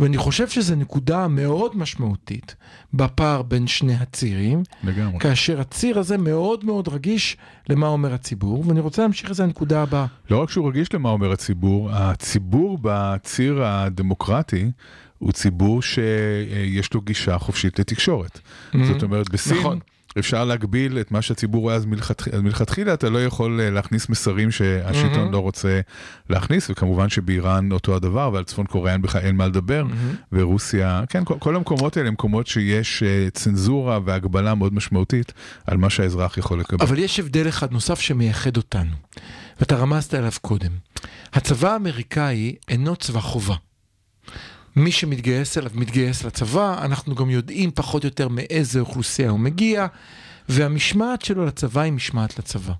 [0.00, 2.54] ואני חושב שזו נקודה מאוד משמעותית
[2.94, 5.18] בפער בין שני הצירים, לגמרי.
[5.20, 7.36] כאשר הציר הזה מאוד מאוד רגיש
[7.68, 10.06] למה אומר הציבור, ואני רוצה להמשיך לזה לנקודה הבאה.
[10.30, 14.70] לא רק שהוא רגיש למה אומר הציבור, הציבור בציר הדמוקרטי
[15.18, 18.40] הוא ציבור שיש לו גישה חופשית לתקשורת.
[18.88, 19.78] זאת אומרת, בסין נכון.
[20.18, 24.08] אפשר להגביל את מה שהציבור רואה אז מלכתח- אז מלכתחילה, אתה לא יכול אה, להכניס
[24.08, 25.80] מסרים שהשלטון לא רוצה
[26.30, 29.84] להכניס, וכמובן שבאיראן אותו הדבר, ועל צפון קוריאה אין בכלל אין מה לדבר,
[30.32, 35.32] ורוסיה, כן, כל, כל המקומות האלה הם מקומות שיש אה, צנזורה והגבלה מאוד משמעותית
[35.66, 36.86] על מה שהאזרח יכול לקבל.
[36.86, 38.90] אבל יש הבדל אחד נוסף שמייחד אותנו,
[39.60, 40.70] ואתה רמזת עליו קודם.
[41.32, 43.54] הצבא האמריקאי אינו צבא חובה.
[44.76, 49.86] מי שמתגייס אליו מתגייס לצבא, אנחנו גם יודעים פחות או יותר מאיזה אוכלוסייה הוא מגיע,
[50.48, 52.72] והמשמעת שלו לצבא היא משמעת לצבא.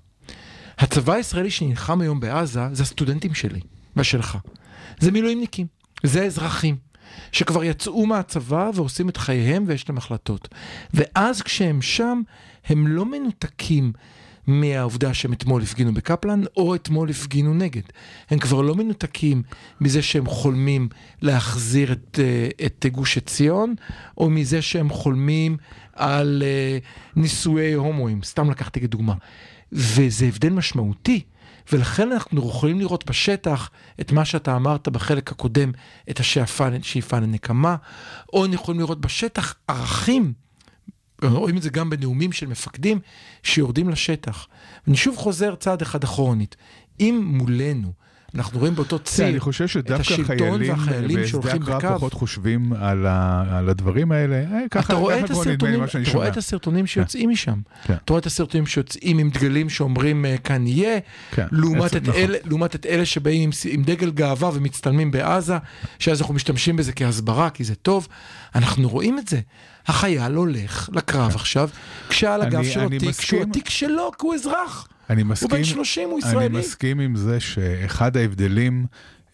[0.77, 3.59] הצבא הישראלי שנלחם היום בעזה זה הסטודנטים שלי
[3.95, 4.37] ושלך.
[4.99, 5.67] זה מילואימניקים,
[6.03, 6.75] זה אזרחים,
[7.31, 10.47] שכבר יצאו מהצבא ועושים את חייהם ויש להם החלטות.
[10.93, 12.21] ואז כשהם שם,
[12.65, 13.93] הם לא מנותקים
[14.47, 17.81] מהעובדה שהם אתמול הפגינו בקפלן, או אתמול הפגינו נגד.
[18.29, 19.43] הם כבר לא מנותקים
[19.81, 20.89] מזה שהם חולמים
[21.21, 23.75] להחזיר את, אה, את גוש עציון,
[24.17, 25.57] או מזה שהם חולמים
[25.93, 26.77] על אה,
[27.15, 29.13] נישואי הומואים, סתם לקחתי כדוגמה.
[29.71, 31.21] וזה הבדל משמעותי.
[31.71, 33.69] ולכן אנחנו יכולים לראות בשטח
[34.01, 35.71] את מה שאתה אמרת בחלק הקודם,
[36.09, 37.75] את השאיפה שאיפה לנקמה,
[38.33, 40.33] או יכולים לראות בשטח ערכים,
[41.23, 42.99] רואים את זה גם בנאומים של מפקדים
[43.43, 44.47] שיורדים לשטח.
[44.87, 46.55] אני שוב חוזר צעד אחד אחורנית.
[46.99, 47.91] אם מולנו
[48.35, 51.97] אנחנו רואים באותו כן, ציר אני חושב שדווקא חיילים והחיילים בשדה הקרב.
[51.97, 54.35] פחות חושבים על ה- על הדברים האלה.
[54.35, 56.27] אה, ככה אתה רואה את הסרטונים, אתה רואה.
[56.27, 57.59] את הסרטונים שיוצאים משם.
[57.83, 57.93] כן.
[57.93, 60.99] אתה רואה את הסרטונים שיוצאים עם דגלים שאומרים אה, כאן יהיה,
[61.31, 62.21] כן, לעומת את נכון.
[62.21, 65.57] אלה- לעומת את אלה שבאים עם עם דגל גאווה ומצטלמים בעזה,
[65.99, 68.07] שאז אנחנו משתמשים בזה כהסברה, כי זה טוב.
[68.55, 69.39] אנחנו רואים את זה.
[69.87, 71.69] החייל הולך לקרב עכשיו,
[72.09, 73.41] כשעל הגב שלו תיק שהוא.
[73.41, 74.87] התיק שלו, כי הוא אזרח.
[75.11, 76.59] אני הוא מסכים, בן 30, הוא אני ישראלי.
[76.59, 78.85] מסכים עם זה שאחד ההבדלים,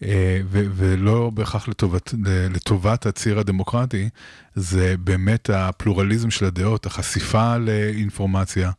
[0.02, 2.14] אה, ו- ולא בהכרח לטובת,
[2.54, 4.08] לטובת הציר הדמוקרטי,
[4.54, 8.70] זה באמת הפלורליזם של הדעות, החשיפה לאינפורמציה,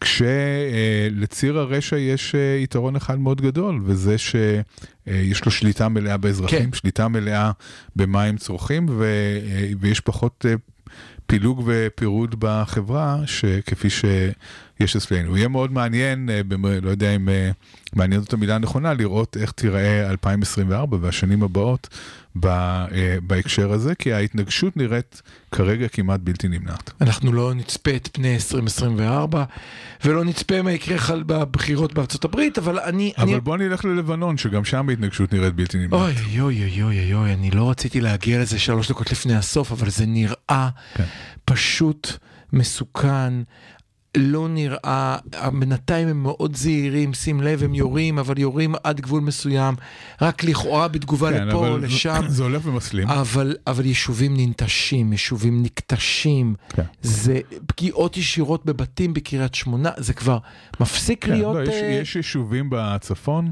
[0.00, 6.76] כשלציר הרשע יש אה, יתרון אחד מאוד גדול, וזה שיש לו שליטה מלאה באזרחים, כן.
[6.76, 7.50] שליטה מלאה
[7.96, 9.04] במה הם צורכים, ו-
[9.46, 10.54] אה, ויש פחות אה,
[11.26, 13.88] פילוג ופירוד בחברה, שכפי
[14.82, 15.36] שיש אצלנו.
[15.36, 16.40] יהיה מאוד מעניין, אה,
[16.82, 17.50] לא יודע אם אה,
[17.92, 21.88] מעניין זאת המילה הנכונה, לראות איך תיראה 2024 והשנים הבאות
[22.44, 25.22] אה, בהקשר הזה, כי ההתנגשות נראית
[25.52, 26.90] כרגע כמעט בלתי נמנעת.
[27.00, 29.44] אנחנו לא נצפה את פני 2024,
[30.04, 33.12] ולא נצפה מה יקרה בבחירות בארצות הברית, אבל אני...
[33.18, 33.32] אני...
[33.32, 35.92] אבל בוא נלך ללבנון, שגם שם ההתנגשות נראית בלתי נמנעת.
[35.92, 39.90] אוי אוי אוי אוי אוי, אני לא רציתי להגיע לזה שלוש דקות לפני הסוף, אבל
[39.90, 41.04] זה נראה כן.
[41.44, 42.12] פשוט
[42.52, 43.32] מסוכן.
[44.16, 45.16] לא נראה,
[45.52, 49.74] בינתיים הם מאוד זהירים, שים לב, הם יורים, אבל יורים עד גבול מסוים,
[50.22, 53.08] רק לכאורה בתגובה כן, לפה, אבל לשם, זה הולך ומסלים.
[53.08, 56.82] אבל, אבל יישובים ננטשים, יישובים נקטשים, כן.
[57.02, 60.38] זה פגיעות ישירות בבתים בקריית שמונה, זה כבר
[60.80, 61.56] מפסיק כן, להיות...
[61.56, 63.50] לא, יש, אה, יש יישובים בצפון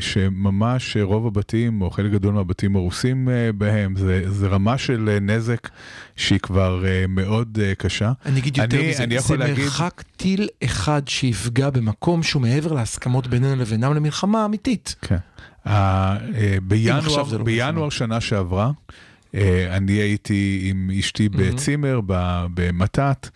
[0.00, 5.20] שממש רוב הבתים, או חלק גדול מהבתים הרוסים אה, בהם, זה, זה רמה של אה,
[5.20, 5.68] נזק
[6.16, 8.12] שהיא כבר אה, מאוד אה, קשה.
[8.26, 12.42] אני אגיד יותר אני- מזה, אני זה יכול להגיד- מרחק טיל אחד שיפגע במקום שהוא
[12.42, 14.94] מעבר להסכמות בינינו לבינם למלחמה אמיתית.
[15.02, 15.16] כן.
[15.66, 16.16] אה,
[16.62, 17.00] בינואר,
[17.32, 17.90] לא בינואר.
[17.90, 18.70] שנה שעברה,
[19.34, 22.00] אה, אני הייתי עם אשתי בצימר,
[22.54, 23.30] במתת, אה,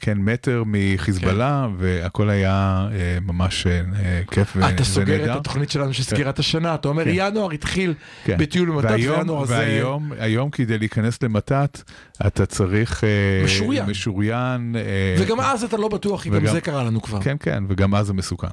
[0.00, 5.32] כן, מטר מחיזבאללה, והכל היה אה, ממש אה, כיף ו- אתה סוגר ונהדר.
[5.32, 7.10] את התוכנית שלנו של סגירת השנה, אתה אומר כן.
[7.14, 7.94] ינואר התחיל
[8.24, 8.36] כן.
[8.38, 9.54] בטיול והיום, וינואר זה...
[9.54, 11.82] והיום, היום כדי להיכנס למתת,
[12.26, 13.04] אתה צריך...
[13.04, 13.08] אה,
[13.44, 13.90] משוריין.
[13.90, 14.76] משוריין.
[14.78, 17.20] אה, וגם אז אתה לא בטוח, כי גם זה קרה לנו כבר.
[17.22, 18.48] כן, כן, וגם אז זה מסוכן.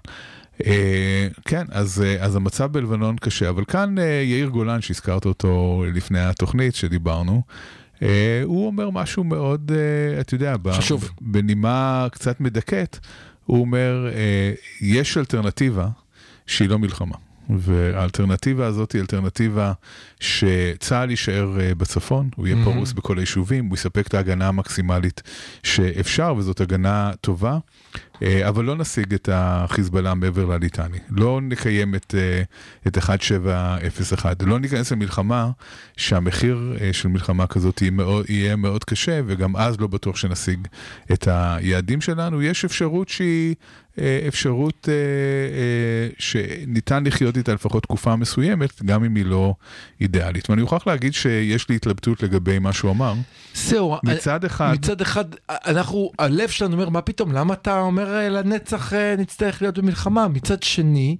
[0.65, 5.83] אה, כן, אז, אה, אז המצב בלבנון קשה, אבל כאן אה, יאיר גולן, שהזכרת אותו
[5.93, 7.82] לפני התוכנית שדיברנו, אה,
[8.43, 11.09] הוא אומר משהו מאוד, אה, אתה יודע, חשוב.
[11.21, 12.99] בנימה קצת מדכאת,
[13.45, 15.87] הוא אומר, אה, יש אלטרנטיבה
[16.47, 17.15] שהיא לא מלחמה.
[17.57, 19.73] והאלטרנטיבה הזאת היא אלטרנטיבה
[20.19, 22.63] שצה"ל יישאר אה, בצפון, הוא יהיה Mhm.
[22.63, 25.21] פרוס בכל היישובים, הוא יספק את ההגנה המקסימלית
[25.63, 27.57] שאפשר, וזאת הגנה טובה, אה,
[28.21, 30.97] אבל לא נשיג את החיזבאללה מעבר לליטני.
[31.09, 32.43] לא נקיים את, אה,
[32.87, 35.49] את 1701, לא ניכנס למלחמה
[35.97, 40.67] שהמחיר אה, של מלחמה כזאת יהיה מאוד, יהיה מאוד קשה, וגם אז לא בטוח שנשיג
[41.13, 42.41] את היעדים שלנו.
[42.41, 43.55] יש אפשרות שהיא אה,
[44.27, 49.53] אפשרות אה, אה, שניתן לחיות איתה לפחות תקופה מסוימת, גם אם היא לא
[50.01, 50.49] אידיאלית.
[50.49, 53.13] ואני מוכרח להגיד שיש לי התלבטות לגבי מה שהוא אמר.
[53.55, 58.29] זהו, מצד אחד, מצד אחד, אנחנו, הלב שלנו אומר, מה פתאום, למה אתה אומר אה,
[58.29, 60.27] לנצח אה, נצטרך להיות במלחמה?
[60.27, 61.17] מצד שני,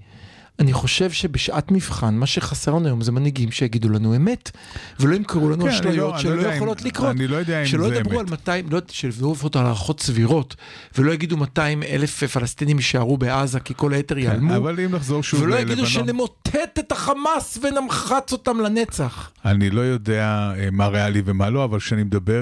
[0.60, 4.52] אני חושב שבשעת מבחן, מה שחסר לנו היום זה מנהיגים שיגידו לנו אמת,
[5.00, 7.10] ולא ימכרו לנו כן, אשליות לא- לא שלא אם- יכולות לקרות.
[7.16, 8.28] אני לא יודע אם שלא זה ידברו אמת.
[8.28, 10.56] על 200, לא, שיביאו אותו על הערכות סבירות,
[10.98, 15.24] ולא יגידו 200 אלף פלסטינים יישארו בעזה כי כל היתר כן, ייעלמו, אבל אם נחזור
[15.24, 19.32] שוב ולא ללבנון, יגידו שנמוטט את החמאס ונמחץ אותם לנצח.
[19.46, 20.24] אני לא יודע
[20.58, 21.80] אה, מה ריאלי ומה לא, אבל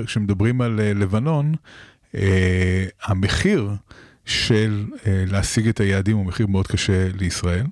[0.05, 1.53] כשמדברים על אה, לבנון,
[2.15, 3.69] אה, המחיר
[4.25, 7.65] של אה, להשיג את היעדים הוא מחיר מאוד קשה לישראל.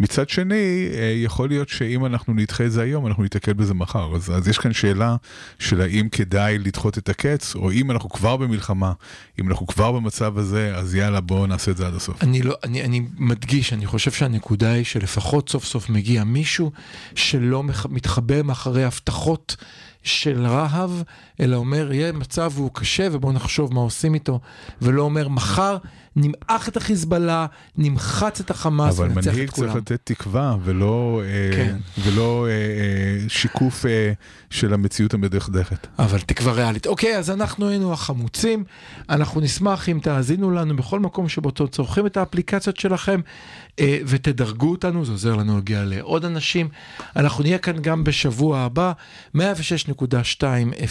[0.00, 4.16] מצד שני, אה, יכול להיות שאם אנחנו נדחה את זה היום, אנחנו ניתקל בזה מחר.
[4.16, 5.16] אז, אז יש כאן שאלה
[5.58, 8.92] של האם כדאי לדחות את הקץ, או אם אנחנו כבר במלחמה,
[9.40, 12.22] אם אנחנו כבר במצב הזה, אז יאללה, בואו נעשה את זה עד הסוף.
[12.22, 16.72] אני, לא, אני, אני מדגיש, אני חושב שהנקודה היא שלפחות סוף סוף מגיע מישהו
[17.14, 19.56] שלא מתחבא מאחורי הבטחות
[20.02, 20.90] של רהב,
[21.40, 24.40] אלא אומר, יהיה מצב והוא קשה ובואו נחשוב מה עושים איתו,
[24.82, 25.76] ולא אומר, מחר
[26.16, 27.46] נמעך את החיזבאללה,
[27.78, 29.72] נמחץ את החמאס אבל מנהיג את כולם.
[29.72, 31.76] צריך לתת תקווה ולא, אה, כן.
[31.98, 34.12] ולא אה, אה, שיקוף אה,
[34.50, 35.86] של המציאות המדכדכת.
[35.98, 36.86] אבל תקווה ריאלית.
[36.86, 38.64] אוקיי, אז אנחנו היינו החמוצים,
[39.08, 43.24] אנחנו נשמח אם תאזינו לנו בכל מקום שבו צורכים את האפליקציות שלכם אה,
[44.06, 46.68] ותדרגו אותנו, זה עוזר לנו להגיע לעוד אנשים.
[47.16, 48.92] אנחנו נהיה כאן גם בשבוע הבא,
[49.36, 49.40] 106.2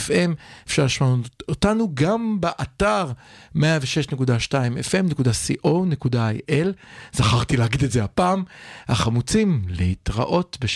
[0.08, 0.32] FM,
[0.68, 1.16] אפשר לשמוע
[1.48, 3.12] אותנו גם באתר
[3.56, 3.60] 106.2
[4.92, 6.68] FM.co.il,
[7.14, 8.44] זכרתי להגיד את זה הפעם,
[8.88, 10.70] החמוצים להתראות בשבוע.